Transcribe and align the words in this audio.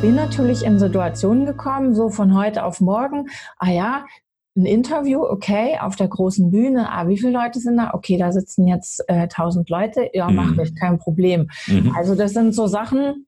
bin 0.00 0.14
natürlich 0.14 0.64
in 0.64 0.78
Situationen 0.78 1.44
gekommen, 1.44 1.94
so 1.94 2.08
von 2.08 2.36
heute 2.36 2.64
auf 2.64 2.80
morgen, 2.80 3.28
ah 3.58 3.70
ja, 3.70 4.04
ein 4.56 4.64
Interview, 4.64 5.22
okay, 5.24 5.78
auf 5.80 5.96
der 5.96 6.08
großen 6.08 6.50
Bühne, 6.50 6.90
ah, 6.90 7.08
wie 7.08 7.18
viele 7.18 7.32
Leute 7.32 7.58
sind 7.58 7.76
da? 7.76 7.94
Okay, 7.94 8.16
da 8.16 8.30
sitzen 8.30 8.66
jetzt 8.66 9.02
äh, 9.08 9.22
1000 9.22 9.68
Leute, 9.70 10.08
ja, 10.12 10.28
mhm. 10.28 10.36
mache 10.36 10.62
ich, 10.62 10.74
kein 10.76 10.98
Problem. 10.98 11.48
Mhm. 11.66 11.94
Also 11.96 12.14
das 12.14 12.32
sind 12.32 12.54
so 12.54 12.66
Sachen, 12.66 13.26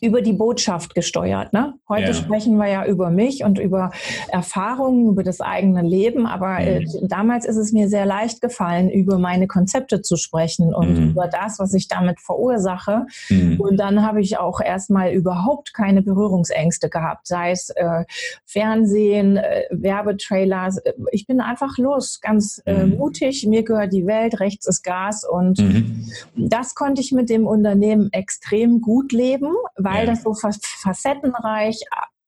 über 0.00 0.22
die 0.22 0.32
Botschaft 0.32 0.94
gesteuert. 0.94 1.52
Ne? 1.52 1.74
Heute 1.88 2.08
ja. 2.08 2.14
sprechen 2.14 2.56
wir 2.56 2.68
ja 2.68 2.86
über 2.86 3.10
mich 3.10 3.42
und 3.42 3.58
über 3.58 3.90
Erfahrungen, 4.28 5.08
über 5.08 5.24
das 5.24 5.40
eigene 5.40 5.82
Leben, 5.82 6.26
aber 6.26 6.58
äh, 6.58 6.80
mhm. 6.80 6.86
äh, 6.86 7.08
damals 7.08 7.44
ist 7.44 7.56
es 7.56 7.72
mir 7.72 7.88
sehr 7.88 8.06
leicht 8.06 8.40
gefallen, 8.40 8.90
über 8.90 9.18
meine 9.18 9.48
Konzepte 9.48 10.00
zu 10.00 10.16
sprechen 10.16 10.72
und 10.72 10.98
mhm. 10.98 11.10
über 11.10 11.26
das, 11.26 11.58
was 11.58 11.74
ich 11.74 11.88
damit 11.88 12.20
verursache. 12.20 13.06
Mhm. 13.28 13.60
Und 13.60 13.76
dann 13.76 14.06
habe 14.06 14.20
ich 14.20 14.38
auch 14.38 14.60
erstmal 14.60 15.12
überhaupt 15.12 15.74
keine 15.74 16.02
Berührungsängste 16.02 16.88
gehabt, 16.88 17.26
sei 17.26 17.50
es 17.50 17.70
äh, 17.70 18.04
Fernsehen, 18.44 19.36
äh, 19.36 19.64
Werbetrailers. 19.70 20.80
Ich 21.10 21.26
bin 21.26 21.40
einfach 21.40 21.76
los, 21.78 22.20
ganz 22.20 22.62
äh, 22.66 22.86
mhm. 22.86 22.98
mutig. 22.98 23.46
Mir 23.48 23.64
gehört 23.64 23.92
die 23.92 24.06
Welt, 24.06 24.38
rechts 24.38 24.68
ist 24.68 24.84
Gas 24.84 25.24
und 25.28 25.58
mhm. 25.58 26.06
das 26.36 26.76
konnte 26.76 27.00
ich 27.00 27.10
mit 27.10 27.30
dem 27.30 27.48
Unternehmen 27.48 28.12
extrem 28.12 28.80
gut 28.80 29.10
leben 29.10 29.52
weil 29.76 30.06
ja. 30.06 30.12
das 30.12 30.22
so 30.22 30.34
facettenreich 30.34 31.80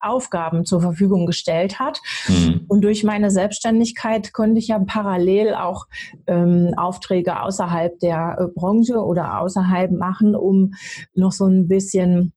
Aufgaben 0.05 0.65
zur 0.65 0.81
Verfügung 0.81 1.27
gestellt 1.27 1.79
hat. 1.79 2.01
Mhm. 2.29 2.67
Und 2.69 2.83
durch 2.83 3.05
meine 3.05 3.31
Selbstständigkeit 3.31 4.33
konnte 4.33 4.59
ich 4.59 4.69
ja 4.69 4.79
parallel 4.79 5.55
auch 5.55 5.87
ähm, 6.27 6.75
Aufträge 6.77 7.41
außerhalb 7.41 7.99
der 8.01 8.37
äh, 8.39 8.47
Branche 8.55 9.03
oder 9.03 9.41
außerhalb 9.41 9.91
machen, 9.93 10.35
um 10.37 10.75
noch 11.15 11.33
so 11.33 11.47
ein 11.47 11.69
bisschen 11.69 12.33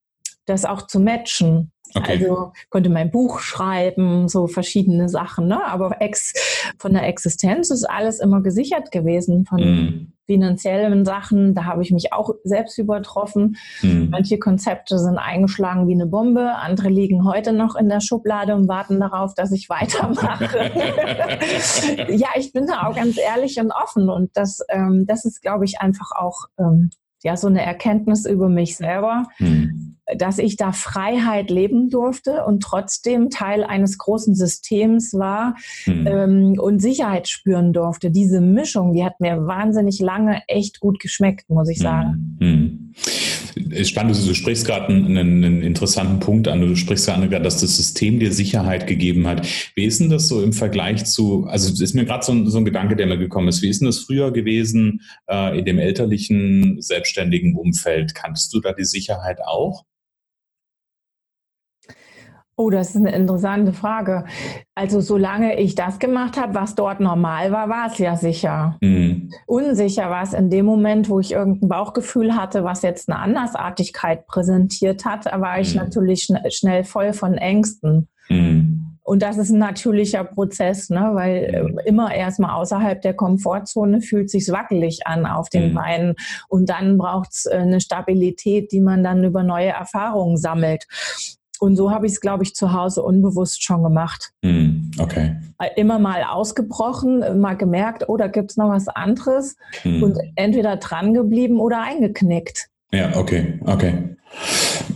das 0.46 0.64
auch 0.64 0.86
zu 0.86 0.98
matchen. 0.98 1.70
Okay. 1.94 2.12
Also 2.12 2.52
konnte 2.70 2.90
mein 2.90 3.10
Buch 3.10 3.40
schreiben, 3.40 4.28
so 4.28 4.46
verschiedene 4.46 5.08
Sachen. 5.08 5.46
Ne? 5.46 5.64
Aber 5.64 6.00
ex, 6.00 6.32
von 6.78 6.92
der 6.92 7.06
Existenz 7.06 7.70
ist 7.70 7.84
alles 7.84 8.20
immer 8.20 8.42
gesichert 8.42 8.90
gewesen. 8.90 9.46
Von 9.46 9.60
mm. 9.60 10.12
Finanziellen 10.28 11.06
Sachen, 11.06 11.54
da 11.54 11.64
habe 11.64 11.82
ich 11.82 11.90
mich 11.90 12.12
auch 12.12 12.34
selbst 12.44 12.76
übertroffen. 12.76 13.56
Mm. 13.80 14.10
Manche 14.10 14.38
Konzepte 14.38 14.98
sind 14.98 15.16
eingeschlagen 15.16 15.88
wie 15.88 15.94
eine 15.94 16.06
Bombe, 16.06 16.54
andere 16.56 16.90
liegen 16.90 17.24
heute 17.24 17.54
noch 17.54 17.76
in 17.76 17.88
der 17.88 18.00
Schublade 18.00 18.54
und 18.54 18.68
warten 18.68 19.00
darauf, 19.00 19.34
dass 19.34 19.52
ich 19.52 19.68
weitermache. 19.70 20.70
ja, 22.12 22.28
ich 22.36 22.52
bin 22.52 22.66
da 22.66 22.86
auch 22.86 22.94
ganz 22.94 23.16
ehrlich 23.16 23.58
und 23.58 23.72
offen. 23.72 24.10
Und 24.10 24.30
das, 24.34 24.60
ähm, 24.68 25.06
das 25.06 25.24
ist, 25.24 25.40
glaube 25.40 25.64
ich, 25.64 25.80
einfach 25.80 26.10
auch 26.14 26.44
ähm, 26.58 26.90
ja, 27.22 27.34
so 27.36 27.46
eine 27.46 27.64
Erkenntnis 27.64 28.26
über 28.26 28.50
mich 28.50 28.76
selber. 28.76 29.24
Mm 29.38 29.87
dass 30.16 30.38
ich 30.38 30.56
da 30.56 30.72
Freiheit 30.72 31.50
leben 31.50 31.90
durfte 31.90 32.44
und 32.44 32.62
trotzdem 32.62 33.30
Teil 33.30 33.64
eines 33.64 33.98
großen 33.98 34.34
Systems 34.34 35.12
war 35.14 35.56
mhm. 35.86 36.06
ähm, 36.06 36.58
und 36.58 36.80
Sicherheit 36.80 37.28
spüren 37.28 37.72
durfte. 37.72 38.10
Diese 38.10 38.40
Mischung, 38.40 38.92
die 38.92 39.04
hat 39.04 39.20
mir 39.20 39.46
wahnsinnig 39.46 40.00
lange 40.00 40.42
echt 40.48 40.80
gut 40.80 41.00
geschmeckt, 41.00 41.50
muss 41.50 41.68
ich 41.68 41.78
sagen. 41.78 42.36
Mhm. 42.40 42.94
Spannend, 43.82 44.16
du 44.16 44.34
sprichst 44.34 44.66
gerade 44.66 44.88
einen, 44.88 45.16
einen, 45.16 45.62
interessanten 45.62 46.20
Punkt 46.20 46.48
an. 46.48 46.60
Du 46.60 46.76
sprichst 46.76 47.06
gerade, 47.06 47.40
dass 47.40 47.60
das 47.60 47.76
System 47.76 48.20
dir 48.20 48.32
Sicherheit 48.32 48.86
gegeben 48.86 49.26
hat. 49.26 49.46
Wie 49.74 49.84
ist 49.84 50.00
denn 50.00 50.10
das 50.10 50.28
so 50.28 50.42
im 50.42 50.52
Vergleich 50.52 51.04
zu, 51.06 51.46
also 51.46 51.82
ist 51.82 51.94
mir 51.94 52.04
gerade 52.04 52.24
so, 52.24 52.44
so, 52.46 52.58
ein 52.58 52.64
Gedanke, 52.64 52.96
der 52.96 53.06
mir 53.06 53.18
gekommen 53.18 53.48
ist. 53.48 53.62
Wie 53.62 53.68
ist 53.68 53.80
denn 53.80 53.86
das 53.86 53.98
früher 53.98 54.32
gewesen 54.32 55.02
äh, 55.28 55.58
in 55.58 55.64
dem 55.64 55.78
elterlichen, 55.78 56.80
selbstständigen 56.80 57.56
Umfeld? 57.56 58.14
Kanntest 58.14 58.54
du 58.54 58.60
da 58.60 58.72
die 58.72 58.84
Sicherheit 58.84 59.40
auch? 59.44 59.84
Oh, 62.60 62.70
das 62.70 62.90
ist 62.90 62.96
eine 62.96 63.14
interessante 63.14 63.72
Frage. 63.72 64.24
Also 64.74 65.00
solange 65.00 65.60
ich 65.60 65.76
das 65.76 66.00
gemacht 66.00 66.36
habe, 66.36 66.56
was 66.56 66.74
dort 66.74 66.98
normal 66.98 67.52
war, 67.52 67.68
war 67.68 67.86
es 67.86 67.98
ja 67.98 68.16
sicher. 68.16 68.76
Mhm. 68.80 69.30
Unsicher 69.46 70.10
war 70.10 70.24
es 70.24 70.32
in 70.32 70.50
dem 70.50 70.66
Moment, 70.66 71.08
wo 71.08 71.20
ich 71.20 71.30
irgendein 71.30 71.68
Bauchgefühl 71.68 72.34
hatte, 72.34 72.64
was 72.64 72.82
jetzt 72.82 73.08
eine 73.08 73.20
Andersartigkeit 73.20 74.26
präsentiert 74.26 75.04
hat, 75.04 75.26
da 75.26 75.40
war 75.40 75.60
ich 75.60 75.76
mhm. 75.76 75.82
natürlich 75.82 76.24
schn 76.24 76.38
schnell 76.50 76.82
voll 76.82 77.12
von 77.12 77.34
Ängsten. 77.34 78.08
Mhm. 78.28 78.98
Und 79.04 79.22
das 79.22 79.38
ist 79.38 79.50
ein 79.50 79.58
natürlicher 79.58 80.24
Prozess, 80.24 80.90
ne? 80.90 81.10
weil 81.12 81.36
äh, 81.36 81.88
immer 81.88 82.12
erstmal 82.12 82.50
außerhalb 82.50 83.00
der 83.00 83.14
Komfortzone 83.14 84.00
fühlt 84.00 84.30
sich 84.30 84.50
wackelig 84.50 85.06
an 85.06 85.26
auf 85.26 85.48
den 85.48 85.70
mhm. 85.70 85.74
Beinen. 85.74 86.14
Und 86.48 86.68
dann 86.68 86.98
braucht 86.98 87.30
es 87.30 87.46
äh, 87.46 87.54
eine 87.54 87.80
Stabilität, 87.80 88.72
die 88.72 88.80
man 88.80 89.04
dann 89.04 89.22
über 89.22 89.44
neue 89.44 89.68
Erfahrungen 89.68 90.36
sammelt. 90.36 90.86
Und 91.60 91.76
so 91.76 91.90
habe 91.90 92.06
ich 92.06 92.12
es, 92.12 92.20
glaube 92.20 92.44
ich, 92.44 92.54
zu 92.54 92.72
Hause 92.72 93.02
unbewusst 93.02 93.62
schon 93.62 93.82
gemacht. 93.82 94.32
Mm, 94.42 94.90
okay. 94.98 95.36
Immer 95.76 95.98
mal 95.98 96.22
ausgebrochen, 96.24 97.40
mal 97.40 97.56
gemerkt, 97.56 98.08
oh, 98.08 98.16
da 98.16 98.28
gibt 98.28 98.52
es 98.52 98.56
noch 98.56 98.70
was 98.70 98.88
anderes 98.88 99.56
mm. 99.84 100.02
und 100.02 100.18
entweder 100.36 100.76
dran 100.76 101.14
geblieben 101.14 101.58
oder 101.58 101.82
eingeknickt. 101.82 102.68
Ja, 102.92 103.16
okay, 103.16 103.60
okay. 103.66 104.16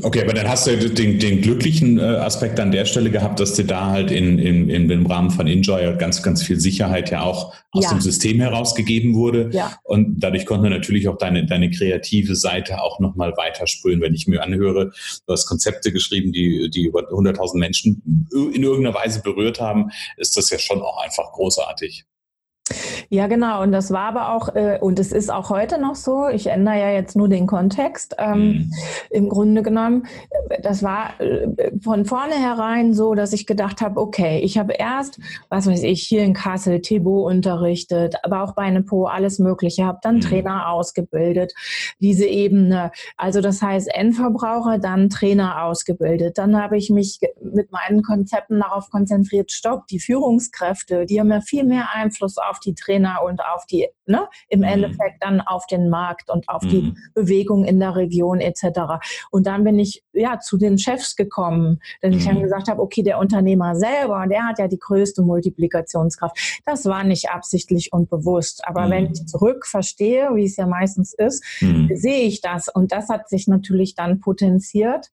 Okay, 0.03 0.23
aber 0.23 0.33
dann 0.33 0.49
hast 0.49 0.67
du 0.67 0.77
den, 0.77 1.19
den 1.19 1.41
glücklichen 1.43 1.99
äh, 1.99 2.03
Aspekt 2.03 2.59
an 2.59 2.71
der 2.73 2.85
Stelle 2.87 3.11
gehabt, 3.11 3.41
dass 3.41 3.55
dir 3.55 3.67
da 3.67 3.87
halt 3.87 4.11
in, 4.11 4.39
in, 4.39 4.69
in, 4.69 4.91
im 4.91 5.07
Rahmen 5.07 5.31
von 5.31 5.47
Enjoy 5.47 5.97
ganz, 5.97 6.23
ganz 6.23 6.43
viel 6.43 6.59
Sicherheit 6.59 7.11
ja 7.11 7.23
auch 7.23 7.55
aus 7.71 7.85
ja. 7.85 7.91
dem 7.91 8.01
System 8.01 8.41
herausgegeben 8.41 9.15
wurde. 9.15 9.51
Ja. 9.53 9.77
Und 9.85 10.21
dadurch 10.21 10.45
konnte 10.45 10.71
natürlich 10.71 11.09
auch 11.09 11.19
deine, 11.19 11.47
deine 11.47 11.71
kreative 11.71 12.35
Seite 12.35 12.83
auch 12.83 13.01
nochmal 13.01 13.33
weitersprühen. 13.37 14.01
Wenn 14.01 14.15
ich 14.15 14.27
mir 14.27 14.43
anhöre, 14.43 14.93
du 15.27 15.33
hast 15.33 15.47
Konzepte 15.47 15.93
geschrieben, 15.93 16.33
die, 16.33 16.69
die 16.71 16.87
über 16.87 17.01
100.000 17.11 17.59
Menschen 17.59 18.29
in 18.33 18.63
irgendeiner 18.63 18.95
Weise 18.95 19.23
berührt 19.23 19.61
haben, 19.61 19.91
ist 20.17 20.37
das 20.37 20.51
ja 20.51 20.59
schon 20.59 20.83
auch 20.83 21.03
einfach 21.03 21.33
großartig. 21.33 22.05
Ja, 23.13 23.27
genau. 23.27 23.61
Und 23.61 23.73
das 23.73 23.91
war 23.91 24.09
aber 24.09 24.33
auch, 24.33 24.55
äh, 24.55 24.79
und 24.81 24.99
es 24.99 25.13
ist 25.13 25.31
auch 25.31 25.51
heute 25.51 25.79
noch 25.79 25.97
so, 25.97 26.29
ich 26.29 26.47
ändere 26.47 26.79
ja 26.79 26.93
jetzt 26.93 27.15
nur 27.15 27.29
den 27.29 27.47
Kontext, 27.47 28.17
ähm, 28.17 28.39
mhm. 28.39 28.73
im 29.11 29.29
Grunde 29.29 29.63
genommen, 29.63 30.07
das 30.63 30.83
war 30.83 31.21
äh, 31.21 31.47
von 31.83 32.07
vornherein 32.07 32.95
so, 32.95 33.15
dass 33.15 33.35
ich 33.35 33.47
gedacht 33.47 33.83
habe, 33.83 34.01
okay, 34.01 34.41
ich 34.43 34.57
habe 34.57 34.73
erst, 34.73 35.21
was 35.51 35.67
weiß 35.67 35.83
ich, 35.83 36.05
hier 36.05 36.23
in 36.23 36.33
Kassel 36.33 36.81
Thibaut 36.81 37.31
unterrichtet, 37.31 38.15
aber 38.23 38.45
auch 38.45 38.55
bei 38.55 38.71
Nepo 38.71 39.05
alles 39.05 39.39
Mögliche, 39.39 39.85
habe 39.85 39.99
dann 40.01 40.15
mhm. 40.15 40.21
Trainer 40.23 40.71
ausgebildet, 40.71 41.53
diese 42.01 42.25
Ebene. 42.25 42.93
Also 43.19 43.43
das 43.43 43.61
heißt 43.61 43.95
Endverbraucher, 43.95 44.79
dann 44.79 45.11
Trainer 45.11 45.65
ausgebildet. 45.65 46.39
Dann 46.39 46.57
habe 46.57 46.79
ich 46.79 46.89
mich 46.89 47.21
mit 47.43 47.73
meinen 47.73 48.03
Konzepten 48.03 48.59
darauf 48.61 48.89
konzentriert, 48.89 49.53
stopp, 49.53 49.87
die 49.89 50.01
Führungskräfte, 50.01 51.05
die 51.05 51.21
haben 51.21 51.31
ja 51.31 51.43
viel 51.43 51.65
mehr 51.65 51.89
Einfluss 51.93 52.39
auf 52.39 52.59
die 52.59 52.75
Trainer 52.75 53.02
und 53.23 53.41
auf 53.41 53.67
die, 53.67 53.89
ne, 54.07 54.29
im 54.49 54.61
mhm. 54.61 54.67
Endeffekt 54.67 55.23
dann 55.23 55.41
auf 55.41 55.67
den 55.67 55.89
Markt 55.89 56.31
und 56.31 56.49
auf 56.49 56.63
mhm. 56.63 56.69
die 56.69 56.95
Bewegung 57.15 57.65
in 57.65 57.81
der 57.81 57.97
Region 57.97 58.41
etc. 58.41 59.03
Und 59.31 59.47
dann 59.47 59.65
bin 59.65 59.79
ich 59.79 60.03
ja 60.13 60.39
zu 60.39 60.57
den 60.57 60.79
Chefs 60.79 61.17
gekommen, 61.17 61.81
dass 62.01 62.15
ich 62.15 62.25
dann 62.25 62.39
mhm. 62.39 62.43
gesagt 62.43 62.69
habe, 62.69 62.83
okay, 62.83 63.03
der 63.03 63.19
Unternehmer 63.19 63.75
selber, 63.75 64.27
der 64.29 64.47
hat 64.47 64.59
ja 64.59 64.69
die 64.69 64.79
größte 64.79 65.23
Multiplikationskraft. 65.23 66.63
Das 66.65 66.87
war 66.87 67.05
nicht 67.05 67.31
absichtlich 67.31 67.93
und 67.93 68.11
bewusst. 68.11 68.67
Aber 68.67 68.91
wenn 68.91 69.05
mhm. 69.05 69.13
ich 69.13 69.27
zurück 69.27 69.67
verstehe, 69.67 70.31
wie 70.35 70.45
es 70.45 70.57
ja 70.57 70.67
meistens 70.67 71.15
ist, 71.15 71.45
mhm. 71.61 71.91
sehe 71.95 72.27
ich 72.27 72.41
das. 72.41 72.69
Und 72.69 72.93
das 72.93 73.09
hat 73.09 73.29
sich 73.29 73.47
natürlich 73.47 73.95
dann 73.95 74.21
potenziert 74.21 75.11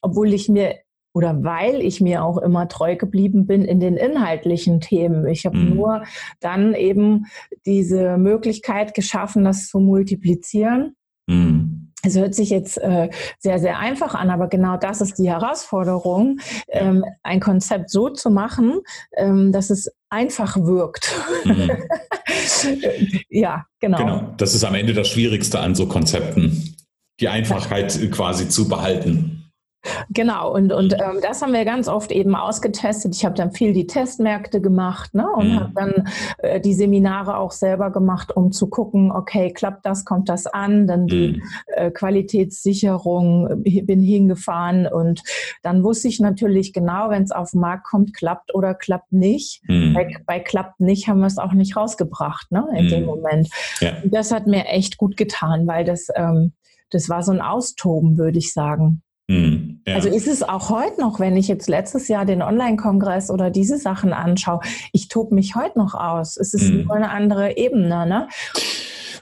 obwohl 0.00 0.32
ich 0.32 0.48
mir 0.48 0.76
oder 1.18 1.42
weil 1.42 1.82
ich 1.82 2.00
mir 2.00 2.22
auch 2.22 2.38
immer 2.38 2.68
treu 2.68 2.94
geblieben 2.94 3.44
bin 3.44 3.64
in 3.64 3.80
den 3.80 3.96
inhaltlichen 3.96 4.80
Themen. 4.80 5.26
Ich 5.26 5.46
habe 5.46 5.56
mhm. 5.56 5.74
nur 5.74 6.04
dann 6.38 6.74
eben 6.74 7.26
diese 7.66 8.18
Möglichkeit 8.18 8.94
geschaffen, 8.94 9.42
das 9.42 9.66
zu 9.66 9.80
multiplizieren. 9.80 10.94
Mhm. 11.26 11.90
Es 12.04 12.16
hört 12.16 12.36
sich 12.36 12.50
jetzt 12.50 12.78
äh, 12.78 13.10
sehr, 13.40 13.58
sehr 13.58 13.80
einfach 13.80 14.14
an, 14.14 14.30
aber 14.30 14.46
genau 14.46 14.76
das 14.76 15.00
ist 15.00 15.18
die 15.18 15.28
Herausforderung, 15.28 16.38
ähm, 16.68 17.04
ein 17.24 17.40
Konzept 17.40 17.90
so 17.90 18.10
zu 18.10 18.30
machen, 18.30 18.78
ähm, 19.16 19.50
dass 19.50 19.70
es 19.70 19.90
einfach 20.08 20.56
wirkt. 20.56 21.12
Mhm. 21.44 21.72
ja, 23.28 23.66
genau. 23.80 23.98
Genau, 23.98 24.34
das 24.36 24.54
ist 24.54 24.62
am 24.62 24.76
Ende 24.76 24.92
das 24.92 25.08
Schwierigste 25.08 25.58
an 25.58 25.74
so 25.74 25.86
Konzepten, 25.86 26.76
die 27.18 27.26
Einfachheit 27.26 27.98
quasi 28.12 28.48
zu 28.48 28.68
behalten. 28.68 29.37
Genau, 30.10 30.52
und, 30.52 30.72
und 30.72 30.92
ähm, 30.94 31.20
das 31.22 31.40
haben 31.40 31.52
wir 31.52 31.64
ganz 31.64 31.88
oft 31.88 32.10
eben 32.10 32.34
ausgetestet. 32.34 33.14
Ich 33.14 33.24
habe 33.24 33.36
dann 33.36 33.52
viel 33.52 33.72
die 33.72 33.86
Testmärkte 33.86 34.60
gemacht 34.60 35.14
ne, 35.14 35.26
und 35.30 35.52
mhm. 35.52 35.60
habe 35.60 35.72
dann 35.74 36.08
äh, 36.38 36.60
die 36.60 36.74
Seminare 36.74 37.36
auch 37.36 37.52
selber 37.52 37.90
gemacht, 37.90 38.36
um 38.36 38.50
zu 38.50 38.68
gucken, 38.68 39.12
okay, 39.12 39.52
klappt 39.52 39.86
das, 39.86 40.04
kommt 40.04 40.28
das 40.28 40.46
an, 40.46 40.86
dann 40.86 41.06
die 41.06 41.28
mhm. 41.28 41.42
äh, 41.68 41.90
Qualitätssicherung, 41.90 43.62
äh, 43.64 43.82
bin 43.82 44.02
hingefahren 44.02 44.86
und 44.86 45.22
dann 45.62 45.84
wusste 45.84 46.08
ich 46.08 46.18
natürlich 46.18 46.72
genau, 46.72 47.10
wenn 47.10 47.22
es 47.22 47.30
auf 47.30 47.52
den 47.52 47.60
Markt 47.60 47.84
kommt, 47.84 48.14
klappt 48.14 48.54
oder 48.54 48.74
klappt 48.74 49.12
nicht. 49.12 49.62
Mhm. 49.68 49.94
Bei, 49.94 50.16
bei, 50.26 50.40
klappt 50.40 50.80
nicht 50.80 51.08
haben 51.08 51.20
wir 51.20 51.26
es 51.26 51.38
auch 51.38 51.52
nicht 51.52 51.76
rausgebracht 51.76 52.50
ne, 52.50 52.66
in 52.76 52.88
dem 52.88 53.00
mhm. 53.00 53.06
Moment. 53.06 53.48
Ja. 53.80 53.92
Das 54.04 54.32
hat 54.32 54.46
mir 54.46 54.66
echt 54.66 54.98
gut 54.98 55.16
getan, 55.16 55.66
weil 55.66 55.84
das, 55.84 56.08
ähm, 56.14 56.52
das 56.90 57.08
war 57.08 57.22
so 57.22 57.32
ein 57.32 57.40
Austoben, 57.40 58.18
würde 58.18 58.38
ich 58.38 58.52
sagen. 58.52 59.02
Mhm. 59.28 59.80
Ja. 59.86 59.94
Also 59.94 60.08
ist 60.08 60.26
es 60.26 60.42
auch 60.42 60.70
heute 60.70 61.00
noch, 61.00 61.20
wenn 61.20 61.36
ich 61.36 61.48
jetzt 61.48 61.68
letztes 61.68 62.08
Jahr 62.08 62.24
den 62.24 62.42
Online-Kongress 62.42 63.30
oder 63.30 63.50
diese 63.50 63.78
Sachen 63.78 64.12
anschaue, 64.12 64.60
ich 64.92 65.08
tobe 65.08 65.34
mich 65.34 65.54
heute 65.54 65.78
noch 65.78 65.94
aus. 65.94 66.36
Es 66.36 66.54
ist 66.54 66.70
mhm. 66.70 66.84
nur 66.84 66.96
eine 66.96 67.10
andere 67.10 67.56
Ebene. 67.56 68.06
Ne? 68.06 68.28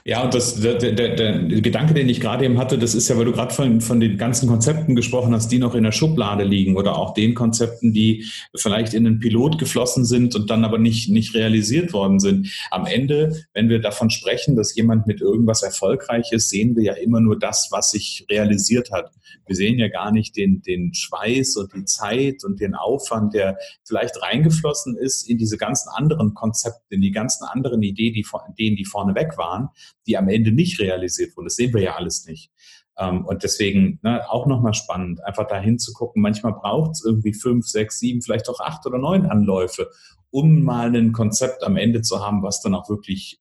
Ja, 0.09 0.23
und 0.23 0.33
das, 0.33 0.61
der, 0.61 0.75
der, 0.75 0.93
der 0.93 1.39
Gedanke, 1.59 1.93
den 1.93 2.07
ich 2.07 2.21
gerade 2.21 2.45
eben 2.45 2.57
hatte, 2.57 2.77
das 2.77 2.95
ist 2.95 3.09
ja, 3.09 3.17
weil 3.17 3.25
du 3.25 3.33
gerade 3.33 3.53
von, 3.53 3.81
von 3.81 3.99
den 3.99 4.17
ganzen 4.17 4.47
Konzepten 4.47 4.95
gesprochen 4.95 5.33
hast, 5.33 5.51
die 5.51 5.59
noch 5.59 5.75
in 5.75 5.83
der 5.83 5.91
Schublade 5.91 6.45
liegen 6.45 6.77
oder 6.77 6.97
auch 6.97 7.13
den 7.13 7.33
Konzepten, 7.33 7.91
die 7.91 8.25
vielleicht 8.55 8.93
in 8.93 9.03
den 9.03 9.19
Pilot 9.19 9.59
geflossen 9.59 10.05
sind 10.05 10.33
und 10.33 10.49
dann 10.49 10.63
aber 10.63 10.77
nicht, 10.77 11.09
nicht 11.09 11.33
realisiert 11.33 11.91
worden 11.91 12.21
sind. 12.21 12.49
Am 12.71 12.85
Ende, 12.85 13.35
wenn 13.53 13.67
wir 13.67 13.81
davon 13.81 14.09
sprechen, 14.09 14.55
dass 14.55 14.73
jemand 14.77 15.07
mit 15.07 15.19
irgendwas 15.19 15.61
erfolgreich 15.61 16.31
ist, 16.31 16.51
sehen 16.51 16.77
wir 16.77 16.83
ja 16.83 16.93
immer 16.93 17.19
nur 17.19 17.37
das, 17.37 17.67
was 17.71 17.91
sich 17.91 18.25
realisiert 18.29 18.91
hat. 18.93 19.11
Wir 19.45 19.57
sehen 19.57 19.77
ja 19.77 19.89
gar 19.89 20.13
nicht 20.13 20.37
den, 20.37 20.61
den 20.61 20.93
Schweiß 20.93 21.57
und 21.57 21.73
die 21.75 21.83
Zeit 21.83 22.45
und 22.45 22.61
den 22.61 22.75
Aufwand, 22.75 23.33
der 23.33 23.57
vielleicht 23.83 24.21
reingeflossen 24.21 24.95
ist 24.95 25.29
in 25.29 25.37
diese 25.37 25.57
ganzen 25.57 25.89
anderen 25.89 26.33
Konzepte, 26.33 26.79
in 26.91 27.01
die 27.01 27.11
ganzen 27.11 27.43
anderen 27.43 27.83
Ideen, 27.83 28.13
die, 28.13 28.25
Ideen, 28.53 28.77
die 28.77 28.85
vorne 28.85 29.13
weg 29.13 29.37
waren 29.37 29.67
die 30.07 30.17
am 30.17 30.29
Ende 30.29 30.51
nicht 30.51 30.79
realisiert 30.79 31.35
wurden. 31.35 31.45
Das 31.45 31.55
sehen 31.55 31.73
wir 31.73 31.81
ja 31.81 31.95
alles 31.95 32.25
nicht. 32.25 32.51
Ähm, 32.97 33.25
und 33.25 33.43
deswegen 33.43 33.99
ne, 34.01 34.29
auch 34.29 34.47
nochmal 34.47 34.73
spannend, 34.73 35.23
einfach 35.23 35.47
dahin 35.47 35.77
zu 35.77 35.93
gucken. 35.93 36.21
Manchmal 36.21 36.53
braucht 36.53 36.91
es 36.91 37.05
irgendwie 37.05 37.33
fünf, 37.33 37.67
sechs, 37.67 37.99
sieben, 37.99 38.21
vielleicht 38.21 38.49
auch 38.49 38.59
acht 38.59 38.85
oder 38.85 38.97
neun 38.97 39.25
Anläufe, 39.25 39.89
um 40.31 40.63
mal 40.63 40.95
ein 40.95 41.11
Konzept 41.11 41.63
am 41.63 41.77
Ende 41.77 42.01
zu 42.01 42.25
haben, 42.25 42.43
was 42.43 42.61
dann 42.61 42.73
auch 42.73 42.89
wirklich 42.89 43.39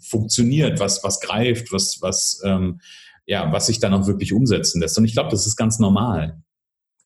funktioniert, 0.00 0.80
was, 0.80 1.04
was 1.04 1.20
greift, 1.20 1.72
was, 1.72 1.98
was, 2.00 2.40
ähm, 2.44 2.80
ja, 3.26 3.52
was 3.52 3.66
sich 3.66 3.78
dann 3.78 3.94
auch 3.94 4.06
wirklich 4.06 4.32
umsetzen 4.32 4.80
lässt. 4.80 4.96
Und 4.98 5.04
ich 5.04 5.12
glaube, 5.12 5.30
das 5.30 5.46
ist 5.46 5.56
ganz 5.56 5.78
normal. 5.78 6.42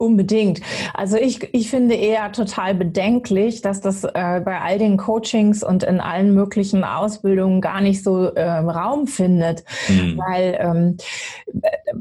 Unbedingt. 0.02 0.60
Also 0.94 1.16
ich, 1.16 1.54
ich 1.54 1.70
finde 1.70 1.94
eher 1.94 2.32
total 2.32 2.74
bedenklich, 2.74 3.62
dass 3.62 3.80
das 3.80 4.02
äh, 4.02 4.42
bei 4.44 4.60
all 4.60 4.76
den 4.76 4.96
Coachings 4.96 5.62
und 5.62 5.84
in 5.84 6.00
allen 6.00 6.34
möglichen 6.34 6.82
Ausbildungen 6.82 7.60
gar 7.60 7.80
nicht 7.80 8.02
so 8.02 8.24
äh, 8.24 8.42
Raum 8.42 9.06
findet, 9.06 9.62
mhm. 9.88 10.18
weil 10.18 10.58
ähm, 10.60 10.96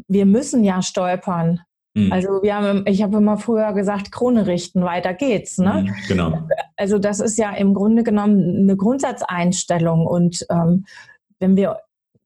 wir 0.07 0.25
müssen 0.25 0.63
ja 0.63 0.81
stolpern. 0.81 1.59
Mhm. 1.94 2.12
Also 2.12 2.42
wir 2.42 2.56
haben, 2.56 2.86
ich 2.88 3.03
habe 3.03 3.18
immer 3.18 3.38
früher 3.38 3.71
gesagt, 3.74 4.12
Krone 4.12 4.47
richten, 4.47 4.83
weiter 4.83 5.13
geht's. 5.13 5.59
Ne? 5.59 5.86
Mhm, 5.86 5.94
genau. 6.07 6.39
Also 6.77 6.97
das 6.97 7.19
ist 7.19 7.38
ja 7.38 7.51
im 7.51 7.75
Grunde 7.75 8.01
genommen 8.01 8.63
eine 8.63 8.77
Grundsatzeinstellung 8.77 10.07
und 10.07 10.44
ähm, 10.50 10.86
wenn 11.38 11.56
wir 11.56 11.77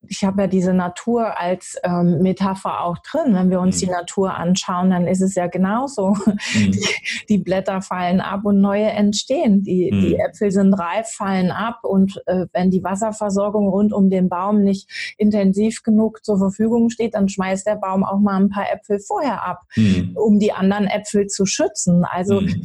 ich 0.10 0.24
habe 0.24 0.44
ja 0.44 0.48
diese 0.48 0.74
Natur 0.74 1.40
als 1.40 1.78
ähm, 1.84 2.20
Metapher 2.22 2.82
auch 2.82 2.98
drin. 3.00 3.34
Wenn 3.34 3.50
wir 3.50 3.60
uns 3.60 3.78
mhm. 3.78 3.86
die 3.86 3.92
Natur 3.92 4.36
anschauen, 4.36 4.90
dann 4.90 5.08
ist 5.08 5.22
es 5.22 5.36
ja 5.36 5.48
genauso. 5.48 6.16
Mhm. 6.56 6.72
Die, 6.72 6.86
die, 7.30 7.38
Blätter 7.38 7.82
fallen 7.82 8.22
ab 8.22 8.42
und 8.46 8.62
neue 8.62 8.86
entstehen. 8.86 9.64
Die, 9.64 9.92
mhm. 9.92 10.02
die 10.02 10.16
Äpfel 10.16 10.52
sind 10.52 10.74
reif, 10.74 11.08
fallen 11.08 11.50
ab 11.50 11.80
und 11.84 12.22
äh, 12.28 12.46
wenn 12.54 12.72
die 12.72 12.84
Wasserversorgung 12.84 13.68
rund 13.68 13.94
um 13.94 14.10
den 14.10 14.30
Baum 14.30 14.62
nicht 14.62 15.16
intensiv 15.18 15.84
genug 15.84 16.24
zur 16.24 16.38
Verfügung 16.38 16.90
steht, 16.90 17.16
dann 17.16 17.30
schmeißt 17.30 17.66
der 17.66 17.76
Baum 17.76 18.04
auch 18.04 18.20
mal 18.20 18.36
ein 18.36 18.50
paar 18.50 18.72
Äpfel 18.72 19.00
vorher 19.00 19.46
ab, 19.46 19.62
mhm. 19.76 20.16
um 20.16 20.40
die 20.40 20.52
anderen 20.52 20.88
Äpfel 20.88 21.28
zu 21.28 21.46
schützen. 21.46 22.06
Also 22.06 22.42
mhm. 22.42 22.64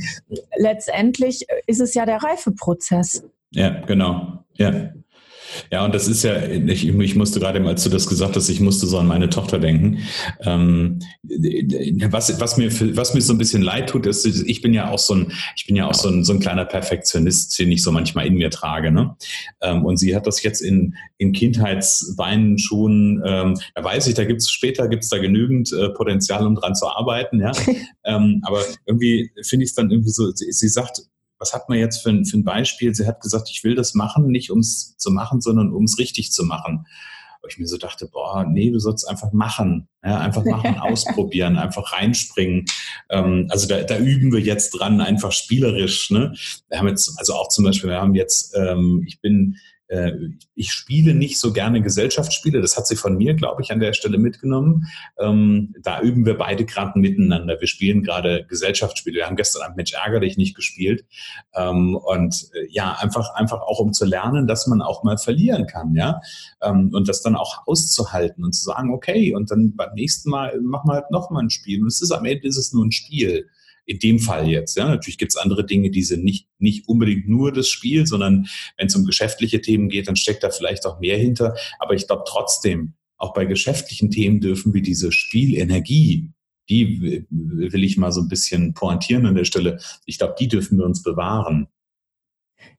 letztendlich 0.57 1.47
ist 1.67 1.81
es 1.81 1.95
ja 1.95 2.07
der 2.07 2.23
Reifeprozess. 2.23 3.25
Ja, 3.51 3.81
genau. 3.81 4.45
Ja. 4.55 4.91
Ja, 5.71 5.85
und 5.85 5.95
das 5.95 6.09
ist 6.09 6.23
ja, 6.23 6.43
ich, 6.43 6.87
ich 6.87 7.15
musste 7.17 7.41
gerade, 7.41 7.65
als 7.67 7.85
du 7.85 7.91
das 7.91 8.07
gesagt 8.07 8.37
hast, 8.37 8.49
ich 8.49 8.61
musste 8.61 8.87
so 8.87 8.99
an 8.99 9.07
meine 9.07 9.29
Tochter 9.29 9.59
denken. 9.59 9.99
Ähm, 10.43 11.01
was, 11.23 12.41
was, 12.41 12.57
mir, 12.57 12.71
was 12.97 13.15
mir 13.15 13.21
so 13.21 13.33
ein 13.33 13.39
bisschen 13.39 13.63
leid 13.63 13.91
tut, 13.91 14.07
ist, 14.07 14.27
ich 14.27 14.63
bin 14.63 14.75
ja 14.75 14.91
auch 14.91 14.99
so 14.99 15.15
ein, 15.15 15.33
ich 15.57 15.67
bin 15.67 15.77
ja 15.77 15.87
auch 15.87 15.95
so 15.95 16.09
ein, 16.09 16.25
so 16.25 16.33
ein 16.33 16.41
kleiner 16.41 16.65
Perfektionist, 16.65 17.59
den 17.59 17.73
ich 17.73 17.83
so 17.83 17.93
manchmal 17.93 18.27
in 18.27 18.35
mir 18.35 18.51
trage. 18.51 18.91
Ne? 18.91 19.17
Ähm, 19.61 19.85
und 19.85 19.97
sie 19.97 20.15
hat 20.15 20.27
das 20.27 20.43
jetzt 20.43 20.61
in, 20.61 20.95
in 21.19 21.33
Kindheitsbeinen 21.33 22.59
schon, 22.59 23.23
ähm, 23.25 23.59
da 23.75 23.85
weiß 23.85 24.07
ich, 24.07 24.15
da 24.15 24.25
gibt 24.25 24.41
es 24.41 24.51
später 24.51 24.89
gibt's 24.89 25.09
da 25.09 25.19
genügend 25.19 25.73
äh, 25.73 25.91
Potenzial, 25.91 26.47
um 26.47 26.55
dran 26.55 26.75
zu 26.75 26.87
arbeiten, 26.87 27.41
ja. 27.41 27.53
ähm, 28.05 28.43
aber 28.45 28.63
irgendwie 28.87 29.31
finde 29.43 29.65
ich 29.65 29.71
es 29.71 29.75
dann 29.75 29.91
irgendwie 29.91 30.11
so, 30.11 30.31
sie, 30.33 30.51
sie 30.53 30.69
sagt, 30.69 31.03
was 31.41 31.55
hat 31.55 31.69
man 31.69 31.79
jetzt 31.79 32.03
für 32.03 32.11
ein, 32.11 32.25
für 32.25 32.37
ein 32.39 32.45
Beispiel? 32.45 32.95
Sie 32.95 33.07
hat 33.07 33.21
gesagt, 33.21 33.49
ich 33.51 33.65
will 33.65 33.75
das 33.75 33.95
machen, 33.95 34.29
nicht 34.29 34.51
um 34.51 34.61
es 34.61 34.97
zu 34.99 35.11
machen, 35.11 35.41
sondern 35.41 35.73
um 35.73 35.85
es 35.85 35.99
richtig 35.99 36.31
zu 36.33 36.45
machen. 36.45 36.87
Wo 37.43 37.49
ich 37.49 37.57
mir 37.57 37.67
so 37.67 37.79
dachte, 37.79 38.07
boah, 38.07 38.45
nee, 38.45 38.71
du 38.71 38.79
sollst 38.79 39.09
einfach 39.09 39.33
machen. 39.33 39.89
Ja, 40.05 40.19
einfach 40.19 40.45
machen, 40.45 40.79
ausprobieren, 40.81 41.57
einfach 41.57 41.95
reinspringen. 41.95 42.67
Ähm, 43.09 43.47
also 43.49 43.67
da, 43.67 43.83
da 43.83 43.99
üben 43.99 44.31
wir 44.31 44.41
jetzt 44.41 44.73
dran, 44.73 45.01
einfach 45.01 45.33
spielerisch. 45.33 46.11
Ne? 46.11 46.35
Wir 46.69 46.79
haben 46.79 46.89
jetzt, 46.89 47.19
also 47.19 47.35
auch 47.35 47.49
zum 47.49 47.65
Beispiel, 47.65 47.89
wir 47.89 48.01
haben 48.01 48.15
jetzt, 48.15 48.55
ähm, 48.55 49.03
ich 49.07 49.23
bin 49.23 49.57
äh, 49.91 50.13
ich 50.55 50.73
spiele 50.73 51.15
nicht 51.15 51.39
so 51.41 51.53
gerne 51.53 51.83
Gesellschaftsspiele. 51.83 52.61
Das 52.61 52.77
hat 52.77 52.87
sie 52.87 52.95
von 52.95 53.17
mir, 53.17 53.35
glaube 53.35 53.61
ich, 53.63 53.73
an 53.73 53.81
der 53.81 53.93
Stelle 53.93 54.19
mitgenommen. 54.19 54.87
Ähm, 55.19 55.75
da 55.83 56.01
üben 56.01 56.25
wir 56.25 56.39
beide 56.39 56.65
gerade 56.65 56.99
miteinander. 56.99 57.61
Wir 57.61 57.67
spielen 57.67 58.03
gerade 58.03 58.47
Gesellschaftsspiele. 58.49 59.17
Wir 59.17 59.27
haben 59.27 59.37
gestern 59.37 59.63
Abend 59.63 59.77
Mensch 59.77 59.93
ärger 59.93 60.21
dich 60.21 60.37
nicht 60.37 60.55
gespielt. 60.55 61.05
Ähm, 61.55 61.97
und 61.97 62.51
äh, 62.55 62.69
ja, 62.71 62.97
einfach, 63.01 63.35
einfach 63.35 63.61
auch 63.63 63.81
um 63.81 63.93
zu 63.93 64.05
lernen, 64.05 64.47
dass 64.47 64.69
man 64.69 64.81
auch 64.81 65.03
mal 65.03 65.19
verlieren 65.19 65.67
kann, 65.67 65.95
ja. 65.97 66.21
Ähm, 66.63 66.91
und 66.95 67.09
das 67.09 67.23
dann 67.23 67.35
auch 67.35 67.67
auszuhalten 67.67 68.45
und 68.45 68.53
zu 68.53 68.65
sagen, 68.65 68.95
okay, 68.95 69.35
und 69.35 69.51
dann 69.51 69.75
beim 69.75 69.93
nächsten 69.95 70.31
Mal 70.31 70.61
machen 70.61 70.89
wir 70.89 70.95
halt 70.95 71.11
nochmal 71.11 71.43
ein 71.43 71.51
Spiel. 71.51 71.83
Und 71.83 71.89
es 71.89 72.01
ist 72.01 72.13
am 72.13 72.25
Ende 72.25 72.47
ist 72.47 72.57
es 72.57 72.73
nur 72.73 72.85
ein 72.85 72.93
Spiel 72.93 73.49
in 73.91 73.99
dem 73.99 74.21
Fall 74.21 74.49
jetzt. 74.49 74.77
Ja, 74.77 74.89
natürlich 74.89 75.19
gibt 75.19 75.33
es 75.33 75.37
andere 75.37 75.67
Dinge, 75.67 75.91
die 75.91 76.05
sind 76.05 76.23
nicht, 76.23 76.47
nicht 76.61 76.87
unbedingt 76.87 77.29
nur 77.29 77.53
das 77.53 77.69
Spiel, 77.69 78.07
sondern 78.07 78.47
wenn 78.77 78.87
es 78.87 78.95
um 78.95 79.05
geschäftliche 79.05 79.61
Themen 79.61 79.89
geht, 79.89 80.07
dann 80.07 80.15
steckt 80.15 80.45
da 80.45 80.51
vielleicht 80.51 80.87
auch 80.87 81.01
mehr 81.01 81.19
hinter. 81.19 81.57
Aber 81.81 81.95
ich 81.95 82.07
glaube 82.07 82.23
trotzdem, 82.25 82.95
auch 83.17 83.33
bei 83.33 83.47
geschäftlichen 83.47 84.13
Themen 84.13 84.41
dürfen 84.41 84.73
wir 84.73 84.81
diese 84.81 85.11
Spielenergie, 85.11 86.31
die 86.69 87.27
will 87.31 87.83
ich 87.83 87.97
mal 87.97 88.13
so 88.13 88.21
ein 88.21 88.29
bisschen 88.29 88.75
pointieren 88.75 89.27
an 89.27 89.35
der 89.35 89.45
Stelle. 89.45 89.81
Ich 90.07 90.19
glaube, 90.19 90.37
die 90.39 90.47
dürfen 90.47 90.79
wir 90.79 90.85
uns 90.85 91.03
bewahren. 91.03 91.67